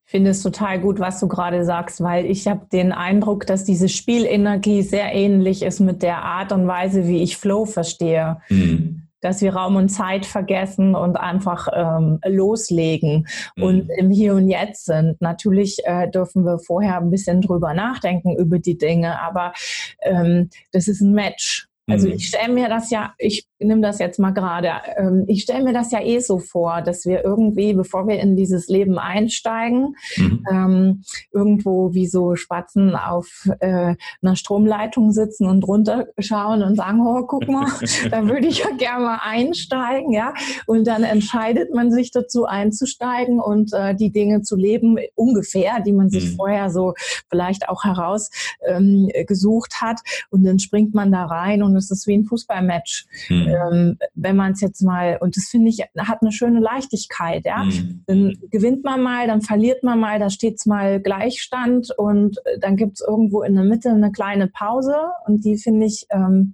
Ich 0.06 0.12
finde 0.12 0.30
es 0.30 0.42
total 0.42 0.80
gut, 0.80 1.00
was 1.00 1.20
du 1.20 1.28
gerade 1.28 1.66
sagst, 1.66 2.02
weil 2.02 2.26
ich 2.26 2.48
habe 2.48 2.68
den 2.72 2.94
Eindruck, 2.94 3.46
dass 3.48 3.66
diese 3.66 3.90
Spielenergie 3.90 4.82
sehr 4.82 5.14
ähnlich 5.14 5.62
ist 5.62 5.82
mit 5.82 6.04
der 6.04 6.24
Art 6.24 6.54
und 6.54 6.68
Weise, 6.68 7.06
wie 7.08 7.22
ich 7.22 7.36
Flow 7.36 7.66
verstehe. 7.66 8.42
Mhm 8.50 9.11
dass 9.22 9.42
wir 9.42 9.56
Raum 9.56 9.76
und 9.76 9.90
Zeit 9.90 10.26
vergessen 10.26 10.96
und 10.96 11.16
einfach 11.16 11.68
ähm, 11.74 12.20
loslegen 12.26 13.28
mhm. 13.56 13.64
und 13.64 13.90
im 13.98 14.10
Hier 14.10 14.36
und 14.36 14.50
Jetzt 14.50 14.86
sind. 14.86 15.22
Natürlich 15.22 15.78
äh, 15.86 16.10
dürfen 16.10 16.44
wir 16.44 16.60
vorher 16.60 16.98
ein 16.98 17.12
bisschen 17.12 17.42
drüber 17.42 17.74
nachdenken 17.74 18.36
über 18.36 18.60
die 18.60 18.78
Dinge, 18.78 19.22
aber 19.22 19.54
ähm, 20.02 20.50
das 20.72 20.88
ist 20.88 21.02
ein 21.02 21.14
Match. 21.14 21.71
Also 21.88 22.08
mhm. 22.08 22.14
ich 22.14 22.28
stelle 22.28 22.54
mir 22.54 22.70
das 22.70 22.92
ja, 22.92 23.14
ich 23.18 23.48
nehme 23.60 23.82
das 23.82 24.00
jetzt 24.00 24.20
mal 24.20 24.32
gerade, 24.32 24.72
ähm, 24.98 25.26
ich 25.28 25.44
stelle 25.44 25.64
mir 25.64 25.74
das 25.74 25.92
ja 25.92 26.02
eh 26.02 26.20
so 26.20 26.40
vor, 26.40 26.82
dass 26.82 27.06
wir 27.06 27.24
irgendwie, 27.24 27.74
bevor 27.74 28.08
wir 28.08 28.20
in 28.20 28.36
dieses 28.36 28.68
Leben 28.68 29.00
einsteigen, 29.00 29.96
mhm. 30.16 30.46
ähm, 30.52 31.04
irgendwo 31.32 31.94
wie 31.94 32.08
so 32.08 32.36
Spatzen 32.36 32.96
auf 32.96 33.50
äh, 33.60 33.96
einer 34.22 34.36
Stromleitung 34.36 35.12
sitzen 35.12 35.48
und 35.48 35.68
runterschauen 35.68 36.64
und 36.64 36.76
sagen, 36.76 37.02
oh, 37.06 37.24
guck 37.26 37.48
mal, 37.48 37.68
da 38.12 38.28
würde 38.28 38.48
ich 38.48 38.60
ja 38.60 38.70
gerne 38.78 39.06
mal 39.06 39.20
einsteigen, 39.24 40.12
ja. 40.12 40.34
Und 40.68 40.86
dann 40.86 41.04
entscheidet 41.04 41.74
man 41.74 41.92
sich 41.92 42.12
dazu 42.12 42.46
einzusteigen 42.46 43.40
und 43.40 43.74
äh, 43.74 43.96
die 43.96 44.12
Dinge 44.12 44.44
zu 44.44 44.56
leben, 44.56 44.98
ungefähr, 45.16 45.80
die 45.82 45.94
man 45.94 46.10
sich 46.10 46.32
mhm. 46.32 46.36
vorher 46.36 46.70
so 46.70 46.94
vielleicht 47.30 47.70
auch 47.70 47.84
herausgesucht 47.84 49.72
ähm, 49.74 49.88
hat. 49.88 50.00
Und 50.30 50.44
dann 50.44 50.60
springt 50.60 50.94
man 50.94 51.12
da 51.12 51.26
rein 51.26 51.64
und 51.64 51.71
es 51.78 51.92
ist 51.92 52.08
wie 52.08 52.18
ein 52.18 52.26
Fußballmatch. 52.26 53.06
Mhm 53.30 53.62
ähm, 53.62 53.98
wenn 54.14 54.36
man 54.36 54.54
es 54.54 54.62
jetzt 54.62 54.82
mal, 54.82 55.18
und 55.22 55.38
das 55.38 55.46
finde 55.46 55.70
ich, 55.70 55.80
hat 55.98 56.22
eine 56.22 56.32
schöne 56.32 56.60
Leichtigkeit, 56.60 57.46
ja. 57.46 57.64
Mhm. 57.64 58.04
Dann 58.08 58.38
gewinnt 58.50 58.84
man 58.84 59.02
mal, 59.02 59.28
dann 59.28 59.42
verliert 59.42 59.84
man 59.84 60.00
mal, 60.00 60.20
da 60.20 60.30
steht 60.30 60.56
es 60.56 60.66
mal 60.66 61.00
Gleichstand 61.02 61.90
und 61.98 62.38
äh, 62.46 62.60
dann 62.60 62.78
gibt 62.78 62.94
es 62.96 63.02
irgendwo 63.08 63.42
in 63.44 63.56
der 63.56 63.64
Mitte 63.64 63.90
eine 63.90 64.12
kleine 64.12 64.48
Pause 64.48 64.96
und 65.26 65.46
die 65.46 65.58
finde 65.58 65.86
ich, 65.86 66.06
ähm, 66.10 66.54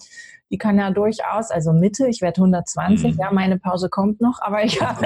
die 0.49 0.57
kann 0.57 0.77
ja 0.77 0.91
durchaus, 0.91 1.51
also 1.51 1.73
Mitte, 1.73 2.07
ich 2.07 2.21
werde 2.21 2.39
120, 2.39 3.13
mhm. 3.15 3.19
ja, 3.19 3.33
meine 3.33 3.59
Pause 3.59 3.89
kommt 3.89 4.21
noch, 4.21 4.39
aber 4.41 4.63
ich 4.63 4.81
habe. 4.81 5.05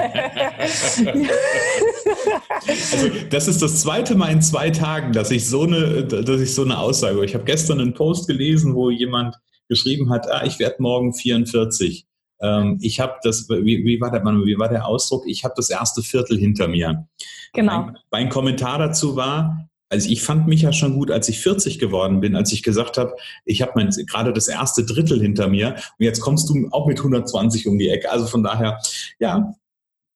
also, 2.68 3.08
das 3.28 3.48
ist 3.48 3.60
das 3.60 3.80
zweite 3.80 4.14
Mal 4.14 4.30
in 4.30 4.40
zwei 4.40 4.70
Tagen, 4.70 5.12
dass 5.12 5.32
ich 5.32 5.48
so 5.48 5.62
eine, 5.62 6.04
dass 6.04 6.40
ich 6.40 6.54
so 6.54 6.62
eine 6.62 6.78
Aussage. 6.78 7.24
Ich 7.24 7.34
habe 7.34 7.42
gestern 7.42 7.80
einen 7.80 7.92
Post 7.92 8.28
gelesen, 8.28 8.76
wo 8.76 8.88
jemand 8.90 9.34
geschrieben 9.72 10.10
hat, 10.10 10.30
ah, 10.30 10.44
ich 10.44 10.58
werde 10.58 10.76
morgen 10.80 11.14
44. 11.14 12.06
Ähm, 12.40 12.78
ich 12.82 13.00
habe 13.00 13.14
das, 13.22 13.48
wie, 13.48 13.84
wie, 13.84 14.00
war 14.00 14.10
der, 14.10 14.22
wie 14.24 14.58
war 14.58 14.68
der 14.68 14.86
Ausdruck? 14.86 15.24
Ich 15.26 15.44
habe 15.44 15.54
das 15.56 15.70
erste 15.70 16.02
Viertel 16.02 16.38
hinter 16.38 16.68
mir. 16.68 17.06
Genau. 17.54 17.82
Mein, 17.82 17.98
mein 18.10 18.28
Kommentar 18.28 18.78
dazu 18.78 19.16
war, 19.16 19.68
Also 19.92 20.08
ich 20.08 20.22
fand 20.22 20.48
mich 20.48 20.62
ja 20.62 20.72
schon 20.72 20.94
gut, 20.94 21.10
als 21.10 21.28
ich 21.28 21.40
40 21.40 21.78
geworden 21.78 22.20
bin, 22.20 22.34
als 22.34 22.52
ich 22.52 22.62
gesagt 22.62 22.96
habe, 22.96 23.14
ich 23.44 23.60
habe 23.60 23.72
mein 23.74 23.90
gerade 24.06 24.32
das 24.32 24.48
erste 24.48 24.84
Drittel 24.84 25.20
hinter 25.20 25.48
mir 25.48 25.74
und 25.74 26.04
jetzt 26.04 26.20
kommst 26.20 26.48
du 26.48 26.68
auch 26.70 26.86
mit 26.86 26.98
120 26.98 27.68
um 27.68 27.78
die 27.78 27.90
Ecke. 27.90 28.10
Also 28.10 28.26
von 28.26 28.42
daher, 28.42 28.78
ja, 29.18 29.54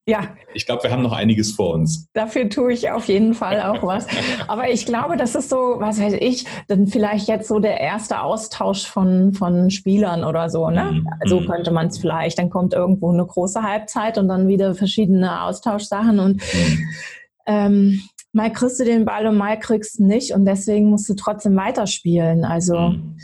ja. 0.06 0.36
Ich 0.54 0.66
glaube, 0.66 0.84
wir 0.84 0.92
haben 0.92 1.02
noch 1.02 1.12
einiges 1.12 1.52
vor 1.52 1.74
uns. 1.74 2.08
Dafür 2.12 2.48
tue 2.48 2.72
ich 2.72 2.90
auf 2.90 3.06
jeden 3.08 3.34
Fall 3.34 3.60
auch 3.62 3.82
was. 3.82 4.06
Aber 4.48 4.70
ich 4.70 4.86
glaube, 4.86 5.16
das 5.16 5.34
ist 5.34 5.50
so, 5.50 5.76
was 5.78 6.00
weiß 6.00 6.14
ich, 6.20 6.46
dann 6.68 6.86
vielleicht 6.86 7.26
jetzt 7.26 7.48
so 7.48 7.58
der 7.58 7.80
erste 7.80 8.20
Austausch 8.20 8.86
von, 8.86 9.34
von 9.34 9.70
Spielern 9.70 10.22
oder 10.22 10.48
so, 10.48 10.70
ne? 10.70 10.92
Mhm. 10.92 11.08
So 11.24 11.40
mhm. 11.40 11.46
könnte 11.46 11.72
man 11.72 11.88
es 11.88 11.98
vielleicht. 11.98 12.38
Dann 12.38 12.50
kommt 12.50 12.72
irgendwo 12.72 13.10
eine 13.10 13.26
große 13.26 13.62
Halbzeit 13.62 14.16
und 14.16 14.28
dann 14.28 14.46
wieder 14.46 14.76
verschiedene 14.76 15.42
Austauschsachen 15.42 16.20
und 16.20 16.36
mhm. 16.36 16.88
ähm, 17.46 18.00
mal 18.32 18.52
kriegst 18.52 18.78
du 18.78 18.84
den 18.84 19.04
Ball 19.04 19.26
und 19.26 19.36
mal 19.36 19.58
kriegst 19.58 19.98
du 19.98 20.04
nicht 20.04 20.32
und 20.32 20.44
deswegen 20.44 20.90
musst 20.90 21.08
du 21.08 21.14
trotzdem 21.14 21.56
weiterspielen. 21.56 22.44
Also 22.44 22.78
mhm 22.78 23.16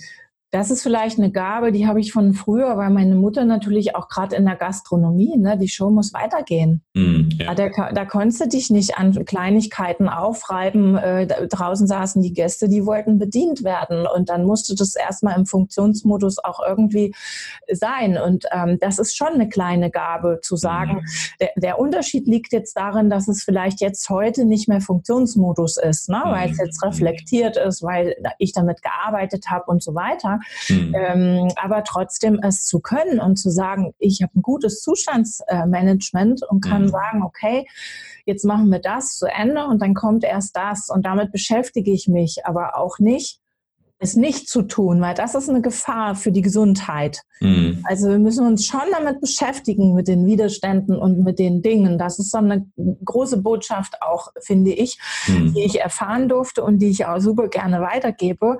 das 0.52 0.70
ist 0.70 0.82
vielleicht 0.82 1.18
eine 1.18 1.32
Gabe, 1.32 1.72
die 1.72 1.86
habe 1.86 1.98
ich 1.98 2.12
von 2.12 2.34
früher, 2.34 2.76
weil 2.76 2.90
meine 2.90 3.14
Mutter 3.14 3.46
natürlich 3.46 3.96
auch 3.96 4.08
gerade 4.08 4.36
in 4.36 4.44
der 4.44 4.56
Gastronomie, 4.56 5.38
ne, 5.38 5.56
die 5.56 5.68
Show 5.68 5.88
muss 5.88 6.12
weitergehen. 6.12 6.82
Mm, 6.92 7.30
ja. 7.40 7.54
da, 7.54 7.70
da 7.90 8.04
konntest 8.04 8.42
du 8.42 8.48
dich 8.48 8.68
nicht 8.68 8.98
an 8.98 9.24
Kleinigkeiten 9.24 10.10
aufreiben. 10.10 10.98
Äh, 10.98 11.26
draußen 11.48 11.86
saßen 11.86 12.20
die 12.20 12.34
Gäste, 12.34 12.68
die 12.68 12.84
wollten 12.84 13.18
bedient 13.18 13.64
werden. 13.64 14.06
Und 14.06 14.28
dann 14.28 14.44
musste 14.44 14.74
das 14.74 14.94
erstmal 14.94 15.38
im 15.38 15.46
Funktionsmodus 15.46 16.38
auch 16.44 16.60
irgendwie 16.62 17.14
sein. 17.72 18.18
Und 18.18 18.44
ähm, 18.52 18.76
das 18.78 18.98
ist 18.98 19.16
schon 19.16 19.28
eine 19.28 19.48
kleine 19.48 19.90
Gabe 19.90 20.40
zu 20.42 20.56
sagen. 20.56 20.96
Mm. 20.96 21.06
Der, 21.40 21.50
der, 21.56 21.78
Unterschied 21.78 22.26
liegt 22.28 22.52
jetzt 22.52 22.76
darin, 22.76 23.08
dass 23.08 23.26
es 23.26 23.42
vielleicht 23.42 23.80
jetzt 23.80 24.10
heute 24.10 24.44
nicht 24.44 24.68
mehr 24.68 24.82
Funktionsmodus 24.82 25.78
ist, 25.78 26.10
ne, 26.10 26.20
weil 26.26 26.50
es 26.50 26.58
jetzt 26.58 26.84
reflektiert 26.84 27.56
ist, 27.56 27.82
weil 27.82 28.16
ich 28.36 28.52
damit 28.52 28.82
gearbeitet 28.82 29.46
habe 29.48 29.64
und 29.70 29.82
so 29.82 29.94
weiter. 29.94 30.40
Mhm. 30.68 30.94
Ähm, 30.96 31.48
aber 31.56 31.84
trotzdem 31.84 32.40
es 32.42 32.64
zu 32.64 32.80
können 32.80 33.20
und 33.20 33.36
zu 33.36 33.50
sagen, 33.50 33.94
ich 33.98 34.22
habe 34.22 34.32
ein 34.36 34.42
gutes 34.42 34.80
Zustandsmanagement 34.80 36.42
und 36.48 36.60
kann 36.62 36.82
mhm. 36.82 36.88
sagen, 36.88 37.22
okay, 37.22 37.66
jetzt 38.24 38.44
machen 38.44 38.70
wir 38.70 38.78
das 38.78 39.16
zu 39.16 39.26
Ende 39.26 39.66
und 39.66 39.82
dann 39.82 39.94
kommt 39.94 40.24
erst 40.24 40.56
das 40.56 40.88
und 40.88 41.04
damit 41.04 41.32
beschäftige 41.32 41.92
ich 41.92 42.08
mich, 42.08 42.46
aber 42.46 42.76
auch 42.76 42.98
nicht 42.98 43.42
es 44.02 44.16
nicht 44.16 44.48
zu 44.48 44.62
tun, 44.62 45.00
weil 45.00 45.14
das 45.14 45.36
ist 45.36 45.48
eine 45.48 45.62
Gefahr 45.62 46.16
für 46.16 46.32
die 46.32 46.42
Gesundheit. 46.42 47.22
Mhm. 47.40 47.84
Also 47.84 48.08
wir 48.08 48.18
müssen 48.18 48.44
uns 48.44 48.66
schon 48.66 48.80
damit 48.90 49.20
beschäftigen, 49.20 49.94
mit 49.94 50.08
den 50.08 50.26
Widerständen 50.26 50.96
und 50.96 51.22
mit 51.22 51.38
den 51.38 51.62
Dingen. 51.62 51.98
Das 51.98 52.18
ist 52.18 52.32
so 52.32 52.38
eine 52.38 52.66
große 53.04 53.38
Botschaft 53.38 54.02
auch, 54.02 54.32
finde 54.40 54.72
ich, 54.72 54.98
mhm. 55.28 55.54
die 55.54 55.62
ich 55.62 55.80
erfahren 55.80 56.28
durfte 56.28 56.64
und 56.64 56.80
die 56.80 56.90
ich 56.90 57.06
auch 57.06 57.20
super 57.20 57.46
gerne 57.46 57.80
weitergebe. 57.80 58.58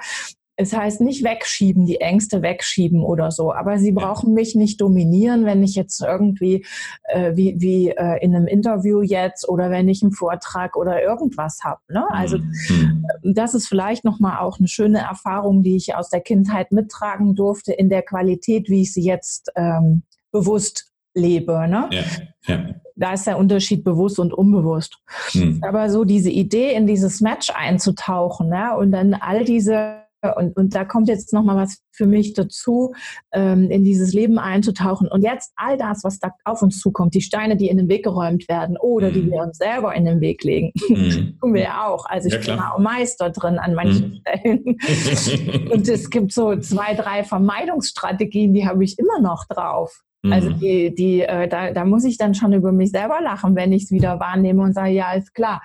Es 0.57 0.75
heißt 0.75 1.01
nicht 1.01 1.25
wegschieben, 1.25 1.87
die 1.87 2.01
Ängste 2.01 2.43
wegschieben 2.43 3.03
oder 3.03 3.31
so, 3.31 3.53
aber 3.53 3.79
sie 3.79 3.93
brauchen 3.93 4.35
mich 4.35 4.55
nicht 4.55 4.81
dominieren, 4.81 5.47
wenn 5.47 5.63
ich 5.63 5.75
jetzt 5.75 6.03
irgendwie 6.03 6.67
äh, 7.05 7.35
wie, 7.35 7.57
wie 7.59 7.89
äh, 7.89 8.23
in 8.23 8.37
einem 8.37 8.47
Interview 8.47 9.01
jetzt 9.01 9.49
oder 9.49 9.71
wenn 9.71 9.89
ich 9.89 10.03
einen 10.03 10.13
Vortrag 10.13 10.77
oder 10.77 11.03
irgendwas 11.03 11.61
habe. 11.65 11.81
Ne? 11.89 12.05
Also 12.11 12.39
mhm. 12.39 13.07
das 13.23 13.55
ist 13.55 13.67
vielleicht 13.67 14.05
nochmal 14.05 14.41
auch 14.41 14.59
eine 14.59 14.69
schöne 14.69 14.99
Erfahrung, 14.99 15.63
die 15.63 15.77
ich 15.77 15.95
aus 15.95 16.11
der 16.11 16.21
Kindheit 16.21 16.71
mittragen 16.71 17.35
durfte 17.35 17.73
in 17.73 17.89
der 17.89 18.03
Qualität, 18.03 18.69
wie 18.69 18.83
ich 18.83 18.93
sie 18.93 19.05
jetzt 19.05 19.51
ähm, 19.57 20.03
bewusst 20.33 20.93
lebe. 21.15 21.67
Ne? 21.67 21.89
Ja, 21.91 22.03
ja. 22.47 22.67
Da 22.95 23.15
ist 23.15 23.27
der 23.27 23.39
Unterschied 23.39 23.85
bewusst 23.85 24.19
und 24.19 24.35
unbewusst. 24.35 24.99
Hm. 25.31 25.63
Aber 25.67 25.89
so 25.89 26.05
diese 26.05 26.31
Idee, 26.31 26.75
in 26.75 26.87
dieses 26.87 27.21
Match 27.23 27.51
einzutauchen 27.51 28.51
ne? 28.51 28.77
und 28.77 28.93
dann 28.93 29.15
all 29.15 29.45
diese 29.45 30.02
und, 30.37 30.57
und 30.57 30.75
da 30.75 30.85
kommt 30.85 31.09
jetzt 31.09 31.33
nochmal 31.33 31.57
was 31.57 31.79
für 31.91 32.07
mich 32.07 32.33
dazu, 32.33 32.93
ähm, 33.33 33.71
in 33.71 33.85
dieses 33.85 34.13
Leben 34.13 34.39
einzutauchen. 34.39 35.09
Und 35.09 35.23
jetzt 35.23 35.53
all 35.57 35.77
das, 35.77 36.05
was 36.05 36.19
da 36.19 36.31
auf 36.45 36.63
uns 36.63 36.79
zukommt, 36.79 37.15
die 37.15 37.21
Steine, 37.21 37.57
die 37.57 37.69
in 37.69 37.77
den 37.77 37.89
Weg 37.89 38.05
geräumt 38.05 38.49
werden 38.49 38.77
oder 38.79 39.09
mhm. 39.09 39.15
die 39.15 39.31
wir 39.31 39.43
uns 39.43 39.59
selber 39.59 39.95
in 39.95 40.05
den 40.05 40.21
Weg 40.21 40.45
legen, 40.45 40.73
mhm. 40.89 41.39
tun 41.41 41.55
wir 41.55 41.63
ja 41.63 41.87
auch. 41.87 42.07
Also 42.07 42.29
ich 42.29 42.47
ja, 42.47 42.55
bin 42.55 42.63
auch 42.63 42.79
Meister 42.79 43.31
drin 43.31 43.59
an 43.59 43.75
manchen 43.75 44.11
mhm. 44.11 44.21
Stellen. 44.21 45.69
und 45.73 45.89
es 45.89 46.09
gibt 46.09 46.33
so 46.33 46.57
zwei, 46.57 46.95
drei 46.95 47.25
Vermeidungsstrategien, 47.25 48.55
die 48.55 48.67
habe 48.67 48.85
ich 48.85 48.99
immer 48.99 49.21
noch 49.21 49.47
drauf. 49.47 50.03
Also 50.31 50.51
mhm. 50.51 50.61
die, 50.61 50.95
die, 50.95 51.23
äh, 51.23 51.49
da, 51.49 51.73
da 51.73 51.85
muss 51.85 52.05
ich 52.05 52.17
dann 52.17 52.35
schon 52.35 52.53
über 52.53 52.71
mich 52.71 52.93
selber 52.93 53.21
lachen, 53.21 53.57
wenn 53.57 53.73
ich 53.73 53.85
es 53.85 53.91
wieder 53.91 54.21
wahrnehme 54.21 54.63
und 54.63 54.73
sage, 54.73 54.93
ja, 54.93 55.13
ist 55.15 55.35
klar, 55.35 55.63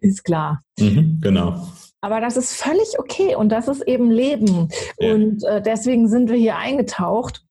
ist 0.00 0.24
klar. 0.24 0.60
Mhm, 0.76 1.20
genau. 1.22 1.68
Aber 2.02 2.20
das 2.20 2.36
ist 2.36 2.54
völlig 2.54 2.98
okay 2.98 3.36
und 3.36 3.50
das 3.50 3.68
ist 3.68 3.82
eben 3.82 4.10
Leben. 4.10 4.68
Ja. 4.98 5.14
Und 5.14 5.44
äh, 5.44 5.62
deswegen 5.62 6.08
sind 6.08 6.28
wir 6.28 6.36
hier 6.36 6.56
eingetaucht. 6.56 7.44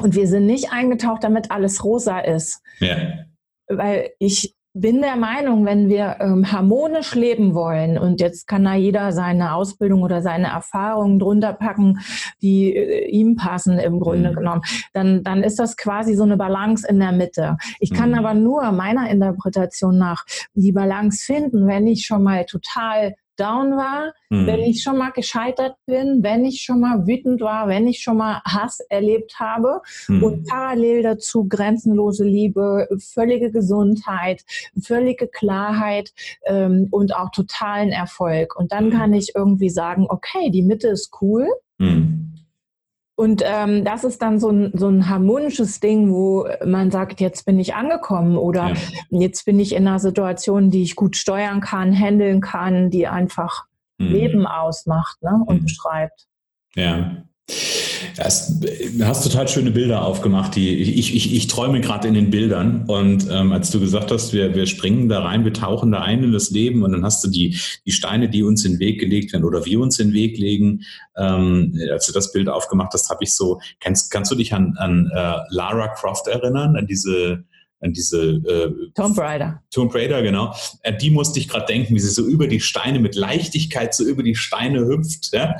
Und 0.00 0.16
wir 0.16 0.26
sind 0.26 0.46
nicht 0.46 0.72
eingetaucht, 0.72 1.22
damit 1.22 1.52
alles 1.52 1.84
rosa 1.84 2.18
ist. 2.18 2.60
Ja. 2.80 2.96
Weil 3.68 4.10
ich 4.18 4.54
bin 4.76 5.00
der 5.00 5.14
Meinung, 5.14 5.64
wenn 5.64 5.88
wir 5.88 6.16
ähm, 6.18 6.50
harmonisch 6.50 7.14
leben 7.14 7.54
wollen, 7.54 7.96
und 7.96 8.20
jetzt 8.20 8.48
kann 8.48 8.64
da 8.64 8.74
jeder 8.74 9.12
seine 9.12 9.54
Ausbildung 9.54 10.02
oder 10.02 10.20
seine 10.20 10.48
Erfahrungen 10.48 11.20
drunter 11.20 11.52
packen, 11.52 12.00
die 12.42 12.74
äh, 12.74 13.08
ihm 13.08 13.36
passen 13.36 13.78
im 13.78 14.00
Grunde 14.00 14.32
mhm. 14.32 14.34
genommen, 14.34 14.62
dann, 14.92 15.22
dann 15.22 15.44
ist 15.44 15.60
das 15.60 15.76
quasi 15.76 16.16
so 16.16 16.24
eine 16.24 16.36
Balance 16.36 16.86
in 16.88 16.98
der 16.98 17.12
Mitte. 17.12 17.56
Ich 17.78 17.92
kann 17.92 18.10
mhm. 18.10 18.18
aber 18.18 18.34
nur 18.34 18.72
meiner 18.72 19.08
Interpretation 19.08 19.96
nach 19.96 20.24
die 20.54 20.72
Balance 20.72 21.24
finden, 21.24 21.68
wenn 21.68 21.86
ich 21.86 22.04
schon 22.04 22.24
mal 22.24 22.44
total 22.44 23.14
down 23.36 23.76
war, 23.76 24.12
mhm. 24.30 24.46
wenn 24.46 24.60
ich 24.60 24.82
schon 24.82 24.98
mal 24.98 25.10
gescheitert 25.10 25.76
bin, 25.86 26.22
wenn 26.22 26.44
ich 26.44 26.62
schon 26.62 26.80
mal 26.80 27.06
wütend 27.06 27.40
war, 27.40 27.68
wenn 27.68 27.86
ich 27.86 28.00
schon 28.02 28.16
mal 28.16 28.40
Hass 28.44 28.80
erlebt 28.88 29.38
habe 29.38 29.80
mhm. 30.08 30.22
und 30.22 30.46
parallel 30.46 31.02
dazu 31.02 31.46
grenzenlose 31.48 32.24
Liebe, 32.24 32.88
völlige 32.98 33.50
Gesundheit, 33.50 34.44
völlige 34.80 35.28
Klarheit 35.28 36.12
ähm, 36.46 36.88
und 36.90 37.14
auch 37.14 37.30
totalen 37.30 37.90
Erfolg. 37.90 38.56
Und 38.56 38.72
dann 38.72 38.86
mhm. 38.86 38.92
kann 38.92 39.12
ich 39.12 39.32
irgendwie 39.34 39.70
sagen, 39.70 40.06
okay, 40.08 40.50
die 40.50 40.62
Mitte 40.62 40.88
ist 40.88 41.10
cool. 41.20 41.48
Mhm. 41.78 42.33
Und 43.16 43.42
ähm, 43.44 43.84
das 43.84 44.02
ist 44.02 44.22
dann 44.22 44.40
so 44.40 44.50
ein, 44.50 44.72
so 44.74 44.88
ein 44.88 45.08
harmonisches 45.08 45.78
Ding, 45.78 46.10
wo 46.10 46.48
man 46.64 46.90
sagt, 46.90 47.20
jetzt 47.20 47.46
bin 47.46 47.60
ich 47.60 47.74
angekommen 47.74 48.36
oder 48.36 48.70
ja. 48.70 48.76
jetzt 49.10 49.44
bin 49.44 49.60
ich 49.60 49.74
in 49.74 49.86
einer 49.86 50.00
Situation, 50.00 50.70
die 50.70 50.82
ich 50.82 50.96
gut 50.96 51.16
steuern 51.16 51.60
kann, 51.60 51.92
handeln 51.92 52.40
kann, 52.40 52.90
die 52.90 53.06
einfach 53.06 53.66
mhm. 53.98 54.06
Leben 54.06 54.46
ausmacht 54.46 55.22
ne, 55.22 55.40
und 55.46 55.60
mhm. 55.60 55.64
beschreibt. 55.64 56.26
Ja. 56.74 57.24
Das, 58.16 58.60
du 58.60 59.04
hast 59.04 59.24
total 59.24 59.48
schöne 59.48 59.70
Bilder 59.70 60.04
aufgemacht. 60.04 60.54
Die, 60.56 60.76
ich, 60.76 61.14
ich, 61.14 61.34
ich 61.34 61.46
träume 61.46 61.80
gerade 61.80 62.08
in 62.08 62.14
den 62.14 62.30
Bildern. 62.30 62.84
Und 62.86 63.28
ähm, 63.30 63.52
als 63.52 63.70
du 63.70 63.80
gesagt 63.80 64.10
hast, 64.10 64.32
wir, 64.32 64.54
wir 64.54 64.66
springen 64.66 65.08
da 65.08 65.22
rein, 65.22 65.44
wir 65.44 65.52
tauchen 65.52 65.92
da 65.92 66.00
ein 66.00 66.22
in 66.22 66.32
das 66.32 66.50
Leben 66.50 66.82
und 66.82 66.92
dann 66.92 67.04
hast 67.04 67.24
du 67.24 67.30
die, 67.30 67.58
die 67.84 67.92
Steine, 67.92 68.28
die 68.28 68.42
uns 68.42 68.64
in 68.64 68.74
den 68.74 68.80
Weg 68.80 69.00
gelegt 69.00 69.32
werden 69.32 69.44
oder 69.44 69.64
wir 69.64 69.80
uns 69.80 69.98
in 69.98 70.08
den 70.08 70.14
Weg 70.14 70.38
legen. 70.38 70.82
Ähm, 71.16 71.78
als 71.90 72.06
du 72.06 72.12
das 72.12 72.32
Bild 72.32 72.48
aufgemacht 72.48 72.92
hast, 72.92 73.10
habe 73.10 73.24
ich 73.24 73.32
so, 73.32 73.60
kannst, 73.80 74.10
kannst 74.10 74.30
du 74.30 74.36
dich 74.36 74.54
an, 74.54 74.74
an 74.76 75.10
äh, 75.12 75.38
Lara 75.50 75.88
Croft 75.88 76.28
erinnern, 76.28 76.76
an 76.76 76.86
diese 76.86 77.44
an 77.80 77.92
diese 77.92 78.22
äh, 78.22 78.90
Tomb 78.94 79.18
Raider. 79.18 79.62
Tomb 79.70 79.94
Raider, 79.94 80.22
genau. 80.22 80.54
Äh, 80.82 80.96
die 80.96 81.10
musste 81.10 81.38
ich 81.38 81.48
gerade 81.48 81.66
denken, 81.66 81.94
wie 81.94 82.00
sie 82.00 82.10
so 82.10 82.26
über 82.26 82.46
die 82.46 82.60
Steine 82.60 82.98
mit 82.98 83.14
Leichtigkeit 83.14 83.94
so 83.94 84.04
über 84.04 84.22
die 84.22 84.34
Steine 84.34 84.86
hüpft. 84.86 85.32
Ja? 85.32 85.56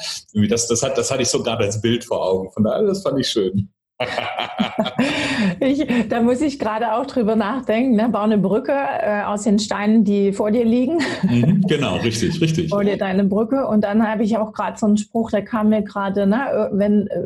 Das, 0.48 0.68
das, 0.68 0.82
hat, 0.82 0.96
das 0.96 1.10
hatte 1.10 1.22
ich 1.22 1.28
so 1.28 1.42
gerade 1.42 1.64
als 1.64 1.80
Bild 1.80 2.04
vor 2.04 2.24
Augen. 2.24 2.50
Von 2.52 2.64
daher, 2.64 2.82
das 2.82 3.02
fand 3.02 3.20
ich 3.20 3.28
schön. 3.28 3.70
ich, 5.60 6.08
da 6.08 6.20
muss 6.20 6.40
ich 6.40 6.58
gerade 6.58 6.94
auch 6.94 7.06
drüber 7.06 7.36
nachdenken. 7.36 7.96
Ne? 7.96 8.08
Bau 8.10 8.20
eine 8.20 8.38
Brücke 8.38 8.72
äh, 8.72 9.22
aus 9.22 9.42
den 9.42 9.58
Steinen, 9.58 10.04
die 10.04 10.32
vor 10.32 10.50
dir 10.50 10.64
liegen. 10.64 10.98
Mhm, 11.22 11.62
genau, 11.68 11.96
richtig, 11.96 12.40
richtig. 12.40 12.70
Vor 12.70 12.84
dir 12.84 12.96
deine 12.96 13.24
Brücke. 13.24 13.66
Und 13.66 13.82
dann 13.82 14.06
habe 14.06 14.22
ich 14.22 14.36
auch 14.36 14.52
gerade 14.52 14.78
so 14.78 14.86
einen 14.86 14.96
Spruch, 14.96 15.30
der 15.30 15.44
kam 15.44 15.68
mir 15.68 15.82
gerade, 15.82 16.26
ne? 16.26 16.70
wenn, 16.72 17.06
äh, 17.08 17.20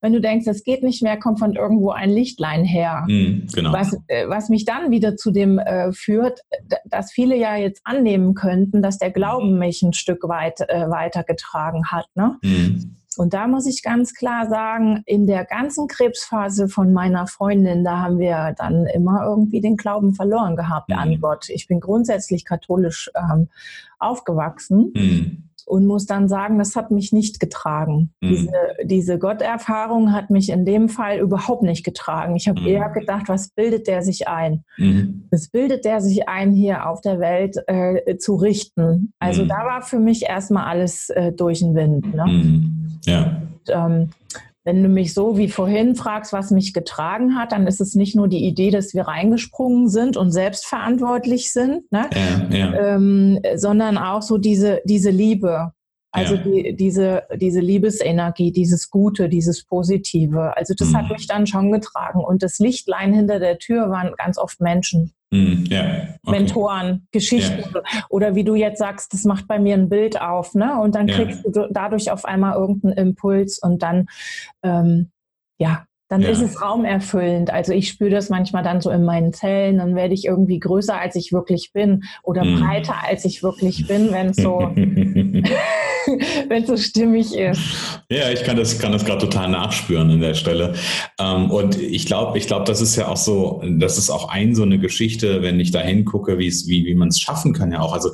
wenn 0.00 0.12
du 0.12 0.20
denkst, 0.20 0.46
es 0.46 0.64
geht 0.64 0.82
nicht 0.82 1.02
mehr, 1.02 1.18
kommt 1.18 1.38
von 1.38 1.54
irgendwo 1.54 1.90
ein 1.90 2.10
Lichtlein 2.10 2.64
her. 2.64 3.04
Mhm, 3.06 3.46
genau. 3.54 3.72
was, 3.72 3.94
äh, 4.08 4.28
was 4.28 4.48
mich 4.48 4.64
dann 4.64 4.90
wieder 4.90 5.16
zu 5.16 5.30
dem 5.30 5.58
äh, 5.58 5.92
führt, 5.92 6.40
dass 6.84 7.12
viele 7.12 7.36
ja 7.36 7.56
jetzt 7.56 7.82
annehmen 7.84 8.34
könnten, 8.34 8.82
dass 8.82 8.98
der 8.98 9.10
Glauben 9.10 9.58
mich 9.58 9.82
ein 9.82 9.92
Stück 9.92 10.28
weit 10.28 10.60
äh, 10.68 10.88
weitergetragen 10.88 11.90
hat. 11.90 12.06
Ne? 12.14 12.36
Mhm. 12.42 12.96
Und 13.18 13.34
da 13.34 13.46
muss 13.46 13.66
ich 13.66 13.82
ganz 13.82 14.14
klar 14.14 14.48
sagen, 14.48 15.02
in 15.06 15.26
der 15.26 15.44
ganzen 15.44 15.88
Krebsphase 15.88 16.68
von 16.68 16.92
meiner 16.92 17.26
Freundin, 17.26 17.84
da 17.84 18.00
haben 18.00 18.18
wir 18.18 18.54
dann 18.56 18.86
immer 18.86 19.24
irgendwie 19.24 19.60
den 19.60 19.76
Glauben 19.76 20.14
verloren 20.14 20.56
gehabt 20.56 20.88
mhm. 20.88 20.98
an 20.98 21.20
Gott. 21.20 21.48
Ich 21.48 21.68
bin 21.68 21.80
grundsätzlich 21.80 22.44
katholisch 22.44 23.10
ähm, 23.14 23.48
aufgewachsen. 23.98 24.92
Mhm. 24.94 25.48
Und 25.66 25.86
muss 25.86 26.06
dann 26.06 26.28
sagen, 26.28 26.58
das 26.58 26.76
hat 26.76 26.90
mich 26.90 27.12
nicht 27.12 27.40
getragen. 27.40 28.12
Mhm. 28.20 28.28
Diese, 28.28 28.52
diese 28.84 29.18
Gotterfahrung 29.18 30.12
hat 30.12 30.30
mich 30.30 30.50
in 30.50 30.64
dem 30.64 30.88
Fall 30.88 31.18
überhaupt 31.18 31.62
nicht 31.62 31.84
getragen. 31.84 32.36
Ich 32.36 32.48
habe 32.48 32.60
mhm. 32.60 32.66
eher 32.66 32.88
gedacht, 32.90 33.28
was 33.28 33.50
bildet 33.50 33.86
der 33.86 34.02
sich 34.02 34.28
ein? 34.28 34.64
Mhm. 34.78 35.28
Was 35.30 35.48
bildet 35.48 35.84
der 35.84 36.00
sich 36.00 36.28
ein, 36.28 36.52
hier 36.52 36.88
auf 36.88 37.00
der 37.00 37.20
Welt 37.20 37.56
äh, 37.66 38.16
zu 38.16 38.34
richten? 38.36 39.12
Also 39.18 39.44
mhm. 39.44 39.48
da 39.48 39.64
war 39.64 39.82
für 39.82 39.98
mich 39.98 40.22
erstmal 40.22 40.64
alles 40.64 41.10
äh, 41.10 41.32
durch 41.32 41.60
den 41.60 41.74
Wind. 41.74 42.14
Ne? 42.14 42.24
Mhm. 42.26 42.98
Ja. 43.04 43.42
Und, 43.66 43.72
ähm, 43.74 44.10
wenn 44.64 44.82
du 44.82 44.88
mich 44.88 45.12
so 45.12 45.36
wie 45.36 45.48
vorhin 45.48 45.96
fragst, 45.96 46.32
was 46.32 46.50
mich 46.50 46.72
getragen 46.72 47.36
hat, 47.36 47.52
dann 47.52 47.66
ist 47.66 47.80
es 47.80 47.94
nicht 47.94 48.14
nur 48.14 48.28
die 48.28 48.44
Idee, 48.44 48.70
dass 48.70 48.94
wir 48.94 49.08
reingesprungen 49.08 49.88
sind 49.88 50.16
und 50.16 50.30
selbstverantwortlich 50.30 51.52
sind, 51.52 51.90
ne? 51.90 52.08
ja, 52.50 52.56
ja. 52.56 52.94
Ähm, 52.94 53.40
sondern 53.56 53.98
auch 53.98 54.22
so 54.22 54.38
diese, 54.38 54.80
diese 54.84 55.10
Liebe. 55.10 55.72
Also 56.12 56.34
ja. 56.34 56.42
die, 56.42 56.76
diese, 56.76 57.22
diese 57.36 57.60
Liebesenergie, 57.60 58.52
dieses 58.52 58.90
Gute, 58.90 59.30
dieses 59.30 59.64
Positive. 59.64 60.56
Also 60.56 60.74
das 60.76 60.90
mhm. 60.90 60.96
hat 60.98 61.10
mich 61.10 61.26
dann 61.26 61.46
schon 61.46 61.72
getragen. 61.72 62.22
Und 62.22 62.42
das 62.42 62.58
Lichtlein 62.58 63.14
hinter 63.14 63.40
der 63.40 63.58
Tür 63.58 63.90
waren 63.90 64.12
ganz 64.16 64.36
oft 64.36 64.60
Menschen. 64.60 65.14
Mhm, 65.32 65.64
ja. 65.70 65.80
okay. 66.22 66.30
Mentoren, 66.30 67.08
Geschichten. 67.10 67.64
Ja. 67.74 68.04
Oder 68.10 68.34
wie 68.34 68.44
du 68.44 68.54
jetzt 68.54 68.78
sagst, 68.78 69.14
das 69.14 69.24
macht 69.24 69.48
bei 69.48 69.58
mir 69.58 69.74
ein 69.74 69.88
Bild 69.88 70.20
auf, 70.20 70.54
ne? 70.54 70.78
Und 70.78 70.94
dann 70.94 71.06
kriegst 71.06 71.42
du 71.44 71.68
dadurch 71.70 72.10
auf 72.10 72.26
einmal 72.26 72.54
irgendeinen 72.54 72.98
Impuls 72.98 73.58
und 73.58 73.82
dann, 73.82 74.08
ähm, 74.62 75.10
ja, 75.58 75.86
dann 76.12 76.20
ja. 76.20 76.28
ist 76.28 76.42
es 76.42 76.60
raumerfüllend. 76.60 77.50
Also 77.50 77.72
ich 77.72 77.88
spüre 77.88 78.10
das 78.10 78.28
manchmal 78.28 78.62
dann 78.62 78.82
so 78.82 78.90
in 78.90 79.02
meinen 79.02 79.32
Zellen, 79.32 79.78
dann 79.78 79.94
werde 79.94 80.12
ich 80.12 80.26
irgendwie 80.26 80.58
größer, 80.58 80.94
als 80.94 81.16
ich 81.16 81.32
wirklich 81.32 81.72
bin 81.72 82.04
oder 82.22 82.44
mhm. 82.44 82.60
breiter, 82.60 82.96
als 83.08 83.24
ich 83.24 83.42
wirklich 83.42 83.86
bin, 83.86 84.12
wenn 84.12 84.26
es 84.26 84.36
so, 84.36 84.58
wenn 86.48 86.66
so 86.66 86.76
stimmig 86.76 87.34
ist. 87.34 87.62
Ja, 88.10 88.30
ich 88.30 88.44
kann 88.44 88.58
das, 88.58 88.78
kann 88.78 88.92
das 88.92 89.06
gerade 89.06 89.20
total 89.20 89.48
nachspüren 89.48 90.10
an 90.10 90.20
der 90.20 90.34
Stelle. 90.34 90.74
Ähm, 91.18 91.50
und 91.50 91.80
ich 91.80 92.04
glaube, 92.04 92.36
ich 92.36 92.46
glaube, 92.46 92.66
das 92.66 92.82
ist 92.82 92.94
ja 92.96 93.08
auch 93.08 93.16
so, 93.16 93.62
das 93.66 93.96
ist 93.96 94.10
auch 94.10 94.28
ein 94.28 94.54
so 94.54 94.64
eine 94.64 94.78
Geschichte, 94.78 95.40
wenn 95.40 95.58
ich 95.60 95.70
da 95.70 95.80
hingucke, 95.80 96.38
wie 96.38 96.52
wie, 96.66 96.84
wie 96.84 96.94
man 96.94 97.08
es 97.08 97.20
schaffen 97.20 97.54
kann 97.54 97.72
ja 97.72 97.80
auch. 97.80 97.94
Also 97.94 98.10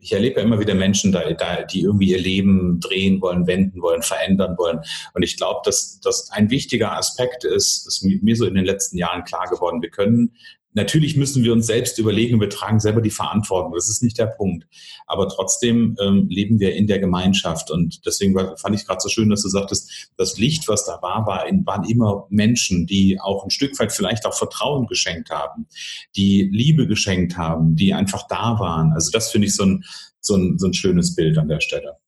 ich 0.00 0.12
erlebe 0.12 0.40
ja 0.40 0.46
immer 0.46 0.58
wieder 0.58 0.74
Menschen, 0.74 1.12
da, 1.12 1.30
da, 1.32 1.62
die 1.62 1.82
irgendwie 1.82 2.10
ihr 2.10 2.20
Leben 2.20 2.80
drehen 2.80 3.20
wollen, 3.20 3.46
wenden 3.46 3.82
wollen, 3.82 4.02
verändern 4.02 4.56
wollen. 4.56 4.80
Und 5.12 5.22
ich 5.22 5.36
glaube, 5.36 5.60
dass 5.64 6.00
das 6.00 6.30
ein 6.30 6.48
wichtiger 6.50 6.93
Aspekt 6.96 7.44
ist, 7.44 7.86
ist 7.86 8.02
mir 8.02 8.36
so 8.36 8.46
in 8.46 8.54
den 8.54 8.64
letzten 8.64 8.96
Jahren 8.96 9.24
klar 9.24 9.46
geworden. 9.48 9.82
Wir 9.82 9.90
können 9.90 10.32
Natürlich 10.76 11.16
müssen 11.16 11.44
wir 11.44 11.52
uns 11.52 11.68
selbst 11.68 12.00
überlegen, 12.00 12.40
wir 12.40 12.50
tragen 12.50 12.80
selber 12.80 13.00
die 13.00 13.10
Verantwortung. 13.10 13.72
Das 13.74 13.88
ist 13.88 14.02
nicht 14.02 14.18
der 14.18 14.26
Punkt. 14.26 14.66
Aber 15.06 15.28
trotzdem 15.28 15.96
ähm, 16.00 16.26
leben 16.28 16.58
wir 16.58 16.74
in 16.74 16.88
der 16.88 16.98
Gemeinschaft. 16.98 17.70
Und 17.70 18.04
deswegen 18.04 18.34
fand 18.56 18.74
ich 18.74 18.84
gerade 18.84 19.00
so 19.00 19.08
schön, 19.08 19.30
dass 19.30 19.42
du 19.42 19.48
sagtest, 19.48 20.10
das 20.16 20.36
Licht, 20.36 20.66
was 20.66 20.84
da 20.84 21.00
war, 21.00 21.26
war 21.26 21.46
in, 21.46 21.64
waren 21.64 21.88
immer 21.88 22.26
Menschen, 22.28 22.86
die 22.86 23.20
auch 23.20 23.44
ein 23.44 23.50
Stück 23.50 23.78
weit 23.78 23.92
vielleicht 23.92 24.26
auch 24.26 24.34
Vertrauen 24.34 24.88
geschenkt 24.88 25.30
haben, 25.30 25.68
die 26.16 26.50
Liebe 26.52 26.88
geschenkt 26.88 27.36
haben, 27.36 27.76
die 27.76 27.94
einfach 27.94 28.26
da 28.26 28.58
waren. 28.58 28.92
Also 28.94 29.12
das 29.12 29.30
finde 29.30 29.46
ich 29.46 29.54
so 29.54 29.64
ein, 29.64 29.84
so, 30.20 30.34
ein, 30.34 30.58
so 30.58 30.66
ein 30.66 30.74
schönes 30.74 31.14
Bild 31.14 31.38
an 31.38 31.46
der 31.46 31.60
Stelle. 31.60 31.98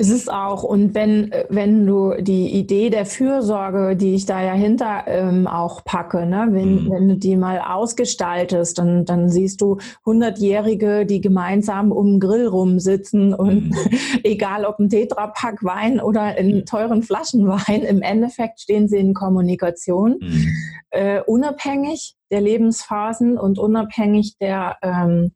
Es 0.00 0.08
ist 0.08 0.32
auch, 0.32 0.62
und 0.62 0.94
wenn, 0.94 1.30
wenn 1.50 1.86
du 1.86 2.14
die 2.18 2.54
Idee 2.54 2.88
der 2.88 3.04
Fürsorge, 3.04 3.96
die 3.96 4.14
ich 4.14 4.24
da 4.24 4.42
ja 4.42 4.54
hinter 4.54 5.04
ähm, 5.06 5.46
auch 5.46 5.84
packe, 5.84 6.24
ne? 6.24 6.48
wenn, 6.52 6.84
mhm. 6.84 6.90
wenn 6.90 7.08
du 7.10 7.16
die 7.18 7.36
mal 7.36 7.58
ausgestaltest, 7.60 8.78
dann, 8.78 9.04
dann 9.04 9.28
siehst 9.28 9.60
du 9.60 9.76
Hundertjährige, 10.06 11.04
die 11.04 11.20
gemeinsam 11.20 11.92
um 11.92 12.12
den 12.12 12.20
Grill 12.20 12.46
rumsitzen 12.46 13.34
und 13.34 13.72
mhm. 13.72 13.76
egal 14.24 14.64
ob 14.64 14.78
ein 14.78 14.88
Tetrapack 14.88 15.62
Wein 15.62 16.00
oder 16.00 16.38
in 16.38 16.64
teuren 16.64 17.02
Flaschen 17.02 17.46
Wein, 17.46 17.82
im 17.82 18.00
Endeffekt 18.00 18.60
stehen 18.60 18.88
sie 18.88 18.96
in 18.96 19.12
Kommunikation, 19.12 20.16
mhm. 20.18 20.48
äh, 20.92 21.20
unabhängig 21.20 22.16
der 22.30 22.40
Lebensphasen 22.40 23.36
und 23.36 23.58
unabhängig 23.58 24.38
der 24.38 24.78
ähm, 24.80 25.32